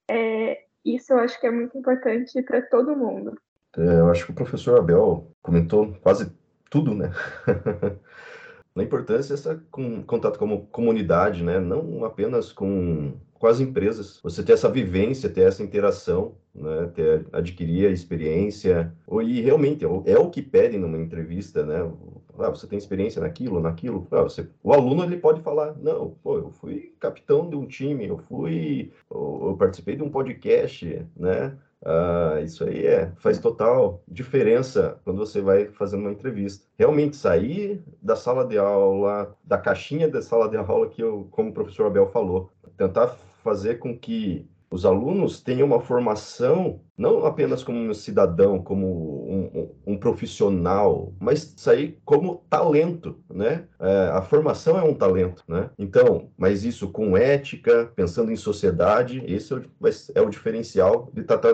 é, 0.09 0.65
isso 0.83 1.13
eu 1.13 1.19
acho 1.19 1.39
que 1.39 1.47
é 1.47 1.51
muito 1.51 1.77
importante 1.77 2.41
para 2.41 2.61
todo 2.63 2.97
mundo. 2.97 3.39
É, 3.77 3.99
eu 3.99 4.11
acho 4.11 4.25
que 4.25 4.31
o 4.33 4.35
professor 4.35 4.77
Abel 4.77 5.31
comentou 5.41 5.93
quase 6.01 6.29
tudo, 6.69 6.93
né? 6.93 7.09
na 8.75 8.83
importância 8.83 9.33
essa 9.33 9.61
com, 9.69 10.03
contato 10.03 10.37
com 10.37 10.65
comunidade, 10.67 11.43
né? 11.43 11.59
Não 11.59 12.05
apenas 12.05 12.51
com 12.51 13.13
com 13.41 13.47
as 13.47 13.59
empresas. 13.59 14.19
Você 14.21 14.43
ter 14.43 14.53
essa 14.53 14.69
vivência, 14.69 15.27
ter 15.27 15.41
essa 15.41 15.63
interação, 15.63 16.35
né? 16.53 16.91
ter, 16.93 17.25
adquirir 17.33 17.87
a 17.87 17.91
experiência. 17.91 18.93
E 19.23 19.41
realmente 19.41 19.83
é 19.83 20.19
o 20.19 20.29
que 20.29 20.43
pedem 20.43 20.79
numa 20.79 20.99
entrevista, 20.99 21.65
né? 21.65 21.91
Ah, 22.37 22.51
você 22.51 22.67
tem 22.67 22.77
experiência 22.77 23.19
naquilo, 23.19 23.59
naquilo. 23.59 24.07
Ah, 24.11 24.21
você... 24.21 24.47
O 24.63 24.71
aluno 24.71 25.03
ele 25.03 25.17
pode 25.17 25.41
falar, 25.41 25.75
não, 25.81 26.15
pô, 26.21 26.37
eu 26.37 26.51
fui 26.51 26.93
capitão 26.99 27.49
de 27.49 27.55
um 27.55 27.65
time, 27.65 28.05
eu 28.05 28.19
fui, 28.19 28.91
eu 29.09 29.55
participei 29.57 29.95
de 29.95 30.03
um 30.03 30.09
podcast, 30.09 31.03
né? 31.17 31.57
Ah, 31.83 32.39
isso 32.43 32.63
aí 32.63 32.85
é, 32.85 33.11
faz 33.17 33.39
total 33.39 34.03
diferença 34.07 34.99
quando 35.03 35.17
você 35.17 35.41
vai 35.41 35.65
fazendo 35.67 36.01
uma 36.01 36.11
entrevista. 36.11 36.65
Realmente 36.77 37.15
sair 37.15 37.83
da 38.01 38.15
sala 38.15 38.45
de 38.45 38.57
aula, 38.57 39.35
da 39.43 39.57
caixinha 39.57 40.07
da 40.07 40.21
sala 40.21 40.47
de 40.47 40.57
aula 40.57 40.89
que 40.89 41.01
eu, 41.01 41.27
como 41.31 41.49
o 41.49 41.53
professor 41.53 41.87
Abel 41.87 42.07
falou, 42.07 42.51
tentar 42.77 43.07
fazer 43.43 43.79
com 43.79 43.97
que 43.97 44.47
os 44.71 44.85
alunos 44.85 45.41
tenham 45.41 45.67
uma 45.67 45.81
formação 45.81 46.79
não 46.97 47.25
apenas 47.25 47.63
como 47.63 47.79
um 47.79 47.93
cidadão, 47.93 48.61
como 48.61 48.87
um, 49.27 49.59
um, 49.59 49.93
um 49.93 49.97
profissional, 49.97 51.13
mas 51.19 51.55
sair 51.57 51.99
como 52.05 52.45
talento, 52.47 53.19
né? 53.27 53.65
É, 53.79 54.11
a 54.13 54.21
formação 54.21 54.77
é 54.77 54.83
um 54.83 54.93
talento, 54.93 55.43
né? 55.47 55.71
Então, 55.79 56.29
mas 56.37 56.63
isso 56.63 56.89
com 56.89 57.17
ética, 57.17 57.91
pensando 57.95 58.31
em 58.31 58.35
sociedade, 58.35 59.23
esse 59.27 59.51
é 59.51 59.55
o, 59.57 59.63
é 60.15 60.21
o 60.21 60.29
diferencial 60.29 61.09
de 61.11 61.21
estar 61.21 61.39
tá 61.39 61.49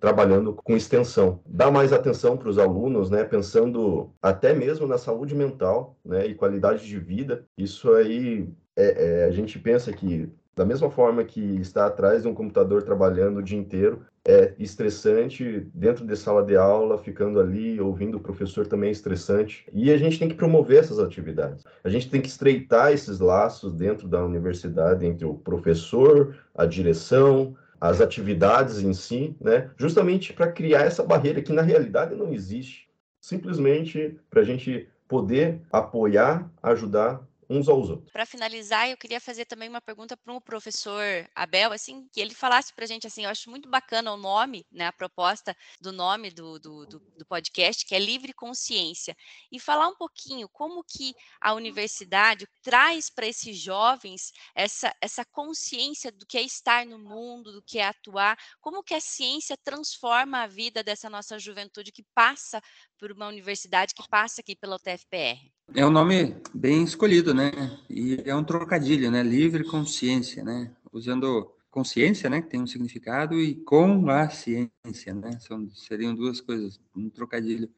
trabalhando, 0.00 0.54
com 0.54 0.76
extensão. 0.76 1.40
Dá 1.46 1.70
mais 1.70 1.92
atenção 1.92 2.36
para 2.36 2.48
os 2.48 2.58
alunos, 2.58 3.10
né? 3.10 3.22
Pensando 3.22 4.10
até 4.22 4.54
mesmo 4.54 4.86
na 4.86 4.96
saúde 4.96 5.34
mental, 5.34 5.96
né? 6.02 6.26
E 6.26 6.34
qualidade 6.34 6.86
de 6.86 6.98
vida. 6.98 7.44
Isso 7.58 7.92
aí 7.92 8.48
é, 8.74 9.22
é, 9.22 9.24
a 9.24 9.30
gente 9.30 9.58
pensa 9.58 9.92
que 9.92 10.28
da 10.56 10.64
mesma 10.64 10.90
forma 10.90 11.22
que 11.22 11.40
estar 11.60 11.86
atrás 11.86 12.22
de 12.22 12.28
um 12.28 12.34
computador 12.34 12.82
trabalhando 12.82 13.36
o 13.38 13.42
dia 13.42 13.58
inteiro 13.58 14.06
é 14.26 14.54
estressante, 14.58 15.68
dentro 15.74 16.06
de 16.06 16.16
sala 16.16 16.42
de 16.42 16.56
aula, 16.56 16.96
ficando 16.96 17.38
ali, 17.38 17.78
ouvindo 17.78 18.16
o 18.16 18.20
professor 18.20 18.66
também 18.66 18.88
é 18.88 18.92
estressante. 18.92 19.66
E 19.70 19.92
a 19.92 19.98
gente 19.98 20.18
tem 20.18 20.28
que 20.28 20.34
promover 20.34 20.78
essas 20.78 20.98
atividades. 20.98 21.62
A 21.84 21.90
gente 21.90 22.08
tem 22.08 22.22
que 22.22 22.28
estreitar 22.28 22.90
esses 22.90 23.20
laços 23.20 23.74
dentro 23.74 24.08
da 24.08 24.24
universidade 24.24 25.04
entre 25.04 25.26
o 25.26 25.34
professor, 25.34 26.34
a 26.54 26.64
direção, 26.64 27.54
as 27.78 28.00
atividades 28.00 28.80
em 28.82 28.94
si, 28.94 29.36
né? 29.38 29.70
justamente 29.76 30.32
para 30.32 30.50
criar 30.50 30.86
essa 30.86 31.04
barreira 31.04 31.42
que 31.42 31.52
na 31.52 31.62
realidade 31.62 32.14
não 32.14 32.32
existe. 32.32 32.88
Simplesmente 33.20 34.18
para 34.30 34.40
a 34.40 34.44
gente 34.44 34.88
poder 35.06 35.60
apoiar, 35.70 36.50
ajudar 36.62 37.20
uns 37.48 37.68
aos 37.68 37.88
outros. 37.88 38.10
Para 38.12 38.26
finalizar, 38.26 38.88
eu 38.88 38.96
queria 38.96 39.20
fazer 39.20 39.44
também 39.44 39.68
uma 39.68 39.80
pergunta 39.80 40.16
para 40.16 40.32
o 40.32 40.40
professor 40.40 41.02
Abel, 41.34 41.72
assim, 41.72 42.08
que 42.12 42.20
ele 42.20 42.34
falasse 42.34 42.74
para 42.74 42.84
a 42.84 42.88
gente, 42.88 43.06
assim, 43.06 43.24
eu 43.24 43.30
acho 43.30 43.48
muito 43.50 43.68
bacana 43.68 44.12
o 44.12 44.16
nome, 44.16 44.66
né, 44.70 44.86
a 44.86 44.92
proposta 44.92 45.56
do 45.80 45.92
nome 45.92 46.30
do, 46.30 46.58
do, 46.58 46.86
do, 46.86 46.98
do 46.98 47.26
podcast, 47.26 47.84
que 47.84 47.94
é 47.94 47.98
Livre 47.98 48.32
Consciência, 48.32 49.16
e 49.50 49.60
falar 49.60 49.88
um 49.88 49.96
pouquinho 49.96 50.48
como 50.48 50.84
que 50.84 51.14
a 51.40 51.54
universidade 51.54 52.46
traz 52.62 53.08
para 53.10 53.26
esses 53.26 53.56
jovens 53.56 54.32
essa, 54.54 54.94
essa 55.00 55.24
consciência 55.24 56.10
do 56.10 56.26
que 56.26 56.38
é 56.38 56.42
estar 56.42 56.84
no 56.84 56.98
mundo, 56.98 57.52
do 57.52 57.62
que 57.62 57.78
é 57.78 57.86
atuar, 57.86 58.36
como 58.60 58.82
que 58.82 58.94
a 58.94 59.00
ciência 59.00 59.56
transforma 59.56 60.42
a 60.42 60.46
vida 60.46 60.82
dessa 60.82 61.08
nossa 61.08 61.38
juventude 61.38 61.92
que 61.92 62.04
passa 62.14 62.60
por 62.98 63.12
uma 63.12 63.28
universidade, 63.28 63.94
que 63.94 64.08
passa 64.08 64.40
aqui 64.40 64.56
pela 64.56 64.76
UTFPR. 64.76 65.50
É 65.74 65.84
um 65.84 65.90
nome 65.90 66.36
bem 66.54 66.84
escolhido, 66.84 67.34
né? 67.34 67.50
E 67.90 68.22
é 68.24 68.34
um 68.34 68.44
trocadilho, 68.44 69.10
né? 69.10 69.22
Livre 69.22 69.64
consciência, 69.64 70.44
né? 70.44 70.70
Usando 70.92 71.52
consciência, 71.70 72.30
né? 72.30 72.40
Que 72.40 72.48
tem 72.48 72.62
um 72.62 72.66
significado 72.66 73.40
e 73.40 73.56
com 73.56 74.08
a 74.08 74.28
ciência, 74.30 75.14
né? 75.14 75.38
São, 75.40 75.68
seriam 75.70 76.14
duas 76.14 76.40
coisas, 76.40 76.80
um 76.96 77.10
trocadilho 77.10 77.68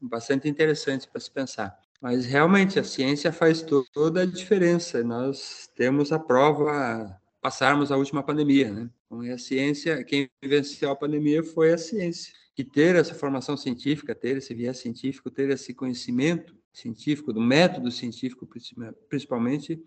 bastante 0.00 0.48
interessante 0.48 1.08
para 1.08 1.20
se 1.20 1.30
pensar. 1.30 1.78
Mas 2.00 2.24
realmente 2.26 2.78
a 2.78 2.84
ciência 2.84 3.32
faz 3.32 3.64
toda 3.92 4.22
a 4.22 4.26
diferença. 4.26 5.02
Nós 5.02 5.68
temos 5.74 6.12
a 6.12 6.18
prova 6.18 7.20
passarmos 7.40 7.92
a 7.92 7.96
última 7.96 8.22
pandemia, 8.22 8.72
né? 8.72 8.90
Com 9.08 9.20
a 9.20 9.38
ciência, 9.38 10.02
quem 10.04 10.28
venceu 10.42 10.90
a 10.90 10.96
pandemia 10.96 11.42
foi 11.42 11.72
a 11.72 11.78
ciência. 11.78 12.32
E 12.56 12.64
ter 12.64 12.96
essa 12.96 13.14
formação 13.14 13.56
científica, 13.56 14.14
ter 14.14 14.36
esse 14.36 14.52
viés 14.52 14.78
científico, 14.78 15.30
ter 15.30 15.48
esse 15.50 15.72
conhecimento 15.72 16.56
científico, 16.72 17.32
do 17.32 17.40
método 17.40 17.90
científico 17.90 18.48
principalmente, 19.08 19.82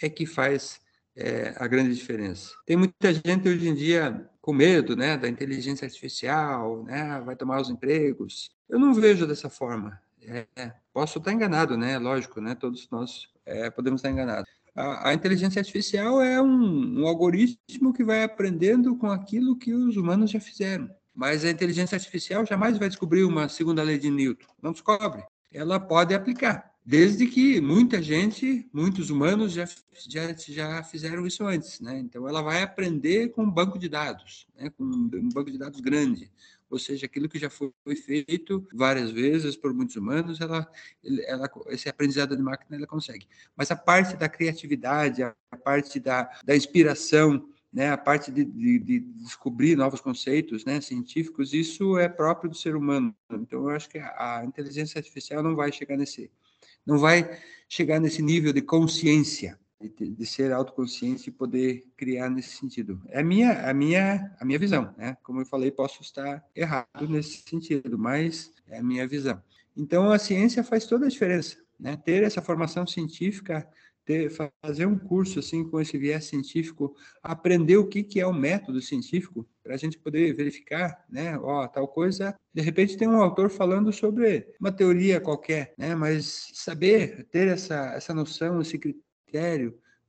é 0.00 0.08
que 0.08 0.24
faz 0.24 0.80
é, 1.16 1.54
a 1.56 1.66
grande 1.66 1.94
diferença. 1.94 2.54
Tem 2.64 2.76
muita 2.76 3.12
gente 3.12 3.48
hoje 3.48 3.68
em 3.68 3.74
dia 3.74 4.28
com 4.40 4.52
medo 4.52 4.96
né, 4.96 5.16
da 5.16 5.28
inteligência 5.28 5.84
artificial, 5.84 6.84
né, 6.84 7.20
vai 7.24 7.36
tomar 7.36 7.60
os 7.60 7.70
empregos. 7.70 8.50
Eu 8.68 8.78
não 8.78 8.94
vejo 8.94 9.26
dessa 9.26 9.50
forma. 9.50 10.00
É, 10.24 10.72
posso 10.92 11.18
estar 11.18 11.32
enganado, 11.32 11.76
né? 11.76 11.98
Lógico, 11.98 12.40
né? 12.40 12.54
Todos 12.54 12.88
nós 12.90 13.28
é, 13.44 13.70
podemos 13.70 13.98
estar 13.98 14.10
enganados. 14.10 14.48
A, 14.74 15.10
a, 15.10 15.14
inteligência 15.14 15.60
artificial 15.60 16.22
é 16.22 16.40
um, 16.40 17.00
um 17.00 17.06
algoritmo 17.06 17.92
que 17.92 18.02
vai 18.02 18.22
aprendendo 18.22 18.96
com 18.96 19.10
aquilo 19.10 19.56
que 19.56 19.72
os 19.72 19.96
humanos 19.96 20.30
já 20.30 20.40
fizeram. 20.40 20.90
Mas 21.14 21.44
a 21.44 21.50
inteligência 21.50 21.96
artificial 21.96 22.46
jamais 22.46 22.78
vai 22.78 22.88
descobrir 22.88 23.24
uma 23.24 23.48
segunda 23.48 23.82
lei 23.82 23.98
de 23.98 24.10
Newton. 24.10 24.46
Não 24.62 24.72
descobre 24.72 25.22
ela 25.52 25.78
pode 25.78 26.14
aplicar, 26.14 26.72
desde 26.84 27.26
que 27.26 27.60
muita 27.60 28.02
gente, 28.02 28.68
muitos 28.72 29.10
humanos 29.10 29.52
já, 29.52 29.68
já, 30.08 30.34
já 30.34 30.82
fizeram 30.82 31.26
isso 31.26 31.44
antes, 31.44 31.80
né? 31.80 31.98
Então, 31.98 32.28
ela 32.28 32.42
vai 32.42 32.62
aprender 32.62 33.28
com 33.28 33.42
um 33.42 33.50
banco 33.50 33.78
de 33.78 33.88
dados, 33.88 34.46
né? 34.56 34.70
com 34.70 34.84
um 34.84 35.28
banco 35.28 35.50
de 35.50 35.58
dados 35.58 35.80
grande, 35.80 36.30
ou 36.72 36.78
seja, 36.78 37.04
aquilo 37.04 37.28
que 37.28 37.38
já 37.38 37.50
foi 37.50 37.70
feito 37.94 38.66
várias 38.72 39.10
vezes 39.10 39.54
por 39.54 39.74
muitos 39.74 39.94
humanos, 39.94 40.40
ela, 40.40 40.66
ela, 41.26 41.50
esse 41.68 41.86
aprendizado 41.86 42.34
de 42.34 42.42
máquina 42.42 42.78
ela 42.78 42.86
consegue. 42.86 43.28
Mas 43.54 43.70
a 43.70 43.76
parte 43.76 44.16
da 44.16 44.26
criatividade, 44.26 45.22
a 45.22 45.34
parte 45.62 46.00
da, 46.00 46.30
da 46.42 46.56
inspiração, 46.56 47.46
né, 47.70 47.90
a 47.90 47.98
parte 47.98 48.32
de, 48.32 48.42
de, 48.46 48.78
de, 48.78 49.00
descobrir 49.00 49.76
novos 49.76 50.00
conceitos 50.00 50.64
né, 50.64 50.80
científicos, 50.80 51.52
isso 51.52 51.98
é 51.98 52.08
próprio 52.08 52.48
do 52.48 52.56
ser 52.56 52.74
humano. 52.74 53.14
Então, 53.30 53.68
eu 53.68 53.76
acho 53.76 53.90
que 53.90 53.98
a, 53.98 54.38
a 54.38 54.44
inteligência 54.46 54.98
artificial 54.98 55.42
não 55.42 55.54
vai 55.54 55.70
chegar 55.70 55.98
nesse, 55.98 56.30
não 56.86 56.96
vai 56.98 57.38
chegar 57.68 58.00
nesse 58.00 58.22
nível 58.22 58.50
de 58.50 58.62
consciência, 58.62 59.60
de, 59.88 60.10
de, 60.10 60.26
ser 60.26 60.52
autoconsciente 60.52 61.28
e 61.28 61.32
poder 61.32 61.84
criar 61.96 62.30
nesse 62.30 62.56
sentido. 62.56 63.00
É 63.08 63.20
a 63.20 63.24
minha, 63.24 63.68
a 63.68 63.74
minha, 63.74 64.34
a 64.38 64.44
minha 64.44 64.58
visão, 64.58 64.94
né? 64.96 65.16
Como 65.22 65.40
eu 65.40 65.46
falei, 65.46 65.70
posso 65.70 66.02
estar 66.02 66.44
errado 66.54 67.08
nesse 67.08 67.42
sentido, 67.48 67.98
mas 67.98 68.52
é 68.68 68.78
a 68.78 68.82
minha 68.82 69.06
visão. 69.06 69.42
Então, 69.76 70.10
a 70.10 70.18
ciência 70.18 70.62
faz 70.62 70.86
toda 70.86 71.06
a 71.06 71.08
diferença, 71.08 71.56
né? 71.78 71.96
Ter 71.96 72.22
essa 72.22 72.42
formação 72.42 72.86
científica 72.86 73.66
ter, 74.04 74.30
fazer 74.62 74.86
um 74.86 74.98
curso 74.98 75.38
assim 75.38 75.68
com 75.68 75.80
esse 75.80 75.96
viés 75.96 76.24
científico, 76.24 76.94
aprender 77.22 77.76
o 77.76 77.86
que, 77.86 78.02
que 78.02 78.20
é 78.20 78.26
o 78.26 78.32
método 78.32 78.80
científico, 78.80 79.46
para 79.62 79.74
a 79.74 79.78
gente 79.78 79.98
poder 79.98 80.34
verificar, 80.34 81.04
né? 81.08 81.38
Ó, 81.38 81.66
tal 81.68 81.86
coisa, 81.86 82.34
de 82.52 82.62
repente 82.62 82.96
tem 82.96 83.08
um 83.08 83.22
autor 83.22 83.48
falando 83.48 83.92
sobre 83.92 84.48
uma 84.60 84.72
teoria 84.72 85.20
qualquer, 85.20 85.72
né? 85.78 85.94
Mas 85.94 86.50
saber, 86.54 87.28
ter 87.30 87.48
essa, 87.48 87.94
essa 87.94 88.12
noção, 88.12 88.60
esse 88.60 88.78
critério, 88.78 89.11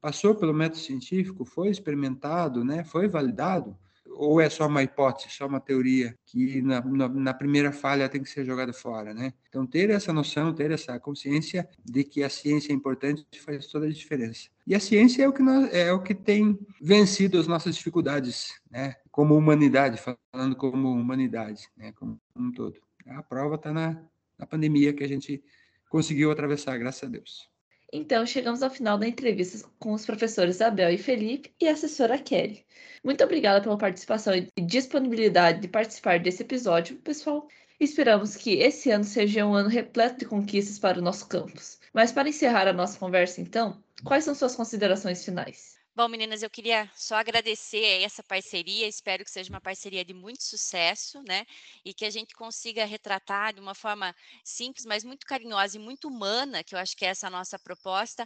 passou 0.02 0.36
pelo 0.36 0.54
método 0.54 0.82
científico, 0.82 1.46
foi 1.46 1.70
experimentado, 1.70 2.64
né? 2.66 2.84
Foi 2.84 3.08
validado, 3.08 3.78
ou 4.16 4.40
é 4.42 4.50
só 4.50 4.68
uma 4.68 4.84
hipótese, 4.84 5.30
só 5.30 5.48
uma 5.48 5.60
teoria 5.60 6.18
que 6.26 6.62
na, 6.62 6.82
na, 6.82 7.08
na, 7.08 7.34
primeira 7.34 7.72
falha 7.72 8.10
tem 8.10 8.22
que 8.22 8.30
ser 8.30 8.46
jogada 8.46 8.74
fora, 8.74 9.14
né? 9.14 9.34
Então 9.50 9.66
ter 9.66 9.90
essa 9.90 10.12
noção, 10.14 10.54
ter 10.54 10.72
essa 10.72 11.00
consciência 11.00 11.68
de 11.84 12.04
que 12.04 12.24
a 12.24 12.30
ciência 12.30 12.72
é 12.72 12.76
importante 12.76 13.26
faz 13.40 13.68
toda 13.68 13.86
a 13.86 13.90
diferença. 13.90 14.50
E 14.68 14.76
a 14.76 14.80
ciência 14.80 15.24
é 15.24 15.28
o 15.28 15.34
que 15.34 15.42
nós, 15.42 15.74
é 15.74 15.92
o 15.92 16.02
que 16.02 16.14
tem 16.14 16.60
vencido 16.82 17.40
as 17.40 17.48
nossas 17.48 17.76
dificuldades, 17.76 18.60
né? 18.70 18.96
Como 19.12 19.36
humanidade, 19.36 20.02
falando 20.34 20.56
como 20.56 20.92
humanidade, 20.92 21.68
né? 21.78 21.92
Como 21.94 22.20
um 22.36 22.52
todo. 22.52 22.80
A 23.08 23.24
prova 23.24 23.56
está 23.56 23.72
na, 23.72 24.02
na 24.38 24.46
pandemia 24.46 24.94
que 24.94 25.04
a 25.04 25.08
gente 25.08 25.44
conseguiu 25.90 26.32
atravessar, 26.32 26.78
graças 26.78 27.04
a 27.04 27.12
Deus. 27.12 27.53
Então, 27.96 28.26
chegamos 28.26 28.64
ao 28.64 28.72
final 28.72 28.98
da 28.98 29.08
entrevista 29.08 29.70
com 29.78 29.94
os 29.94 30.04
professores 30.04 30.62
Abel 30.62 30.90
e 30.90 30.98
Felipe 30.98 31.54
e 31.62 31.68
a 31.68 31.74
assessora 31.74 32.18
Kelly. 32.18 32.66
Muito 33.04 33.24
obrigada 33.24 33.62
pela 33.62 33.78
participação 33.78 34.34
e 34.36 34.50
disponibilidade 34.62 35.62
de 35.62 35.68
participar 35.68 36.20
desse 36.20 36.42
episódio, 36.42 36.98
pessoal. 36.98 37.48
Esperamos 37.80 38.36
que 38.36 38.56
esse 38.56 38.90
ano 38.90 39.04
seja 39.04 39.46
um 39.46 39.54
ano 39.54 39.70
repleto 39.70 40.18
de 40.20 40.26
conquistas 40.26 40.80
para 40.80 40.98
o 40.98 41.04
nosso 41.04 41.28
campus. 41.28 41.80
Mas 41.94 42.12
para 42.12 42.30
encerrar 42.30 42.68
a 42.68 42.74
nossa 42.74 42.98
conversa, 42.98 43.40
então, 43.40 43.80
quais 44.04 44.24
são 44.24 44.34
suas 44.34 44.56
considerações 44.56 45.24
finais? 45.24 45.83
Bom, 45.96 46.08
meninas, 46.08 46.42
eu 46.42 46.50
queria 46.50 46.90
só 46.96 47.16
agradecer 47.16 48.02
essa 48.02 48.24
parceria. 48.24 48.88
Espero 48.88 49.24
que 49.24 49.30
seja 49.30 49.50
uma 49.52 49.62
parceria 49.62 50.04
de 50.04 50.12
muito 50.14 50.44
sucesso, 50.44 51.22
né? 51.28 51.46
E 51.86 51.94
que 51.94 52.04
a 52.06 52.10
gente 52.10 52.34
consiga 52.34 52.84
retratar 52.86 53.54
de 53.54 53.60
uma 53.62 53.76
forma 53.76 54.16
simples, 54.44 54.86
mas 54.86 55.04
muito 55.04 55.26
carinhosa 55.26 55.78
e 55.78 55.80
muito 55.80 56.08
humana, 56.08 56.64
que 56.64 56.74
eu 56.74 56.80
acho 56.80 56.98
que 56.98 57.06
é 57.06 57.10
essa 57.10 57.28
a 57.28 57.30
nossa 57.30 57.60
proposta, 57.60 58.26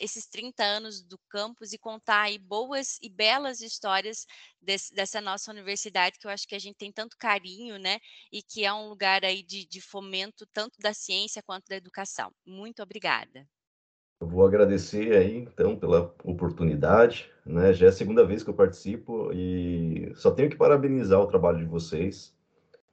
esses 0.00 0.26
30 0.26 0.64
anos 0.64 1.02
do 1.02 1.18
campus 1.28 1.72
e 1.74 1.78
contar 1.78 2.22
aí 2.22 2.38
boas 2.38 2.98
e 3.02 3.10
belas 3.10 3.60
histórias 3.60 4.26
desse, 4.60 4.94
dessa 4.94 5.20
nossa 5.20 5.50
universidade, 5.50 6.18
que 6.18 6.26
eu 6.26 6.30
acho 6.30 6.48
que 6.48 6.54
a 6.54 6.58
gente 6.58 6.76
tem 6.76 6.90
tanto 6.92 7.18
carinho, 7.18 7.78
né? 7.78 7.98
E 8.32 8.42
que 8.42 8.64
é 8.64 8.72
um 8.72 8.88
lugar 8.88 9.24
aí 9.26 9.42
de, 9.42 9.66
de 9.66 9.80
fomento 9.80 10.46
tanto 10.54 10.78
da 10.80 10.94
ciência 10.94 11.42
quanto 11.42 11.66
da 11.68 11.76
educação. 11.76 12.32
Muito 12.46 12.82
obrigada. 12.82 13.46
Eu 14.20 14.28
vou 14.28 14.46
agradecer 14.46 15.14
aí, 15.14 15.36
então, 15.36 15.76
pela 15.76 16.14
oportunidade, 16.24 17.30
né? 17.44 17.72
Já 17.72 17.86
é 17.86 17.88
a 17.88 17.92
segunda 17.92 18.24
vez 18.24 18.42
que 18.42 18.50
eu 18.50 18.54
participo 18.54 19.30
e 19.32 20.12
só 20.14 20.30
tenho 20.30 20.48
que 20.48 20.56
parabenizar 20.56 21.20
o 21.20 21.26
trabalho 21.26 21.58
de 21.58 21.64
vocês, 21.64 22.34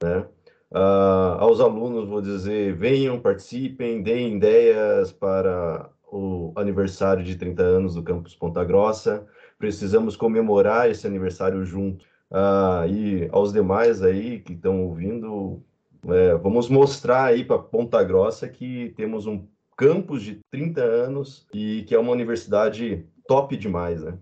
né? 0.02 0.26
Uh, 0.70 1.36
aos 1.38 1.60
alunos, 1.60 2.08
vou 2.08 2.22
dizer, 2.22 2.74
venham, 2.74 3.20
participem, 3.20 4.02
deem 4.02 4.36
ideias 4.36 5.12
para 5.12 5.90
o 6.10 6.52
aniversário 6.56 7.22
de 7.22 7.36
30 7.36 7.62
anos 7.62 7.94
do 7.94 8.02
Campus 8.02 8.34
Ponta 8.34 8.64
Grossa. 8.64 9.26
Precisamos 9.58 10.16
comemorar 10.16 10.90
esse 10.90 11.06
aniversário 11.06 11.64
junto. 11.64 12.04
Uh, 12.30 12.88
e 12.88 13.28
aos 13.30 13.52
demais 13.52 14.02
aí 14.02 14.40
que 14.40 14.54
estão 14.54 14.82
ouvindo, 14.84 15.62
é, 16.08 16.34
vamos 16.36 16.70
mostrar 16.70 17.24
aí 17.24 17.44
para 17.44 17.58
Ponta 17.58 18.02
Grossa 18.02 18.48
que 18.48 18.94
temos 18.96 19.26
um 19.26 19.46
campus 19.82 20.22
de 20.22 20.40
30 20.48 20.80
anos 20.80 21.44
e 21.52 21.82
que 21.88 21.92
é 21.92 21.98
uma 21.98 22.12
universidade 22.12 23.04
top 23.26 23.56
demais, 23.56 24.00
né? 24.00 24.16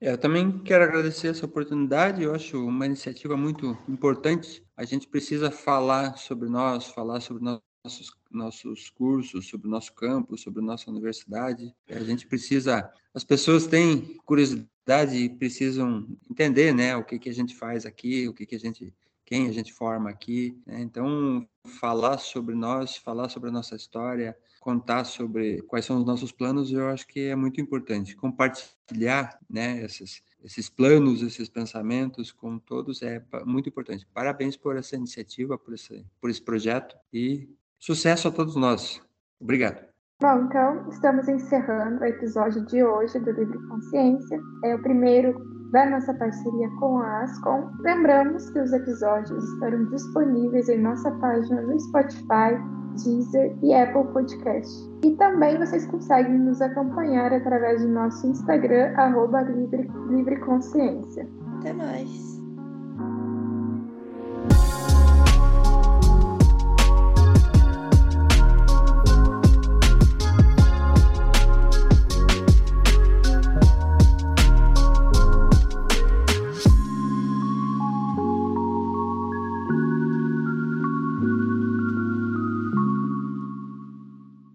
É, 0.00 0.12
eu 0.12 0.18
também 0.18 0.58
quero 0.60 0.84
agradecer 0.84 1.28
essa 1.28 1.44
oportunidade. 1.44 2.22
Eu 2.22 2.34
acho 2.34 2.62
uma 2.66 2.86
iniciativa 2.86 3.36
muito 3.36 3.76
importante. 3.86 4.62
A 4.76 4.84
gente 4.84 5.08
precisa 5.08 5.50
falar 5.50 6.16
sobre 6.16 6.48
nós, 6.48 6.86
falar 6.86 7.20
sobre 7.20 7.42
nossos, 7.42 8.14
nossos 8.30 8.90
cursos, 8.90 9.48
sobre 9.48 9.68
o 9.68 9.70
nosso 9.70 9.94
campus, 9.94 10.42
sobre 10.42 10.60
a 10.60 10.64
nossa 10.64 10.90
universidade. 10.90 11.74
A 11.88 12.00
gente 12.00 12.26
precisa. 12.26 12.90
As 13.12 13.24
pessoas 13.24 13.66
têm 13.66 14.18
curiosidade 14.24 15.16
e 15.16 15.28
precisam 15.28 16.06
entender, 16.30 16.74
né, 16.74 16.96
o 16.96 17.04
que 17.04 17.18
que 17.18 17.28
a 17.28 17.34
gente 17.34 17.54
faz 17.54 17.84
aqui, 17.84 18.28
o 18.28 18.34
que 18.34 18.46
que 18.46 18.56
a 18.56 18.60
gente 18.60 18.92
quem 19.26 19.48
a 19.48 19.52
gente 19.52 19.72
forma 19.72 20.08
aqui. 20.08 20.56
Né? 20.64 20.80
Então, 20.80 21.46
falar 21.80 22.16
sobre 22.18 22.54
nós, 22.54 22.96
falar 22.96 23.28
sobre 23.28 23.50
a 23.50 23.52
nossa 23.52 23.74
história, 23.74 24.36
contar 24.60 25.04
sobre 25.04 25.60
quais 25.62 25.84
são 25.84 25.98
os 25.98 26.06
nossos 26.06 26.32
planos, 26.32 26.72
eu 26.72 26.88
acho 26.88 27.06
que 27.06 27.20
é 27.20 27.36
muito 27.36 27.60
importante. 27.60 28.16
Compartilhar 28.16 29.38
né, 29.50 29.84
esses, 29.84 30.22
esses 30.42 30.70
planos, 30.70 31.22
esses 31.22 31.48
pensamentos 31.48 32.30
com 32.30 32.58
todos 32.58 33.02
é 33.02 33.22
muito 33.44 33.68
importante. 33.68 34.06
Parabéns 34.14 34.56
por 34.56 34.76
essa 34.76 34.96
iniciativa, 34.96 35.58
por 35.58 35.74
esse, 35.74 36.06
por 36.20 36.30
esse 36.30 36.40
projeto 36.40 36.96
e 37.12 37.48
sucesso 37.78 38.28
a 38.28 38.30
todos 38.30 38.54
nós. 38.54 39.02
Obrigado. 39.40 39.95
Bom, 40.18 40.44
então 40.44 40.88
estamos 40.88 41.28
encerrando 41.28 42.00
o 42.00 42.06
episódio 42.06 42.64
de 42.64 42.82
hoje 42.82 43.18
do 43.18 43.32
Livre 43.32 43.58
Consciência. 43.68 44.40
É 44.64 44.74
o 44.74 44.80
primeiro 44.80 45.38
da 45.72 45.84
nossa 45.90 46.14
parceria 46.14 46.70
com 46.80 46.98
a 47.00 47.20
Ascom. 47.20 47.70
Lembramos 47.80 48.48
que 48.48 48.58
os 48.58 48.72
episódios 48.72 49.44
estarão 49.52 49.84
disponíveis 49.90 50.70
em 50.70 50.80
nossa 50.80 51.10
página 51.18 51.60
no 51.60 51.78
Spotify, 51.78 52.56
Deezer 53.04 53.54
e 53.62 53.74
Apple 53.74 54.10
Podcast. 54.14 54.90
E 55.04 55.10
também 55.16 55.58
vocês 55.58 55.84
conseguem 55.84 56.38
nos 56.38 56.62
acompanhar 56.62 57.30
através 57.34 57.82
do 57.82 57.88
nosso 57.88 58.26
Instagram, 58.26 58.94
arroba 58.96 59.42
Livre, 59.42 60.40
Consciência. 60.40 61.28
Até 61.58 61.74
mais! 61.74 62.35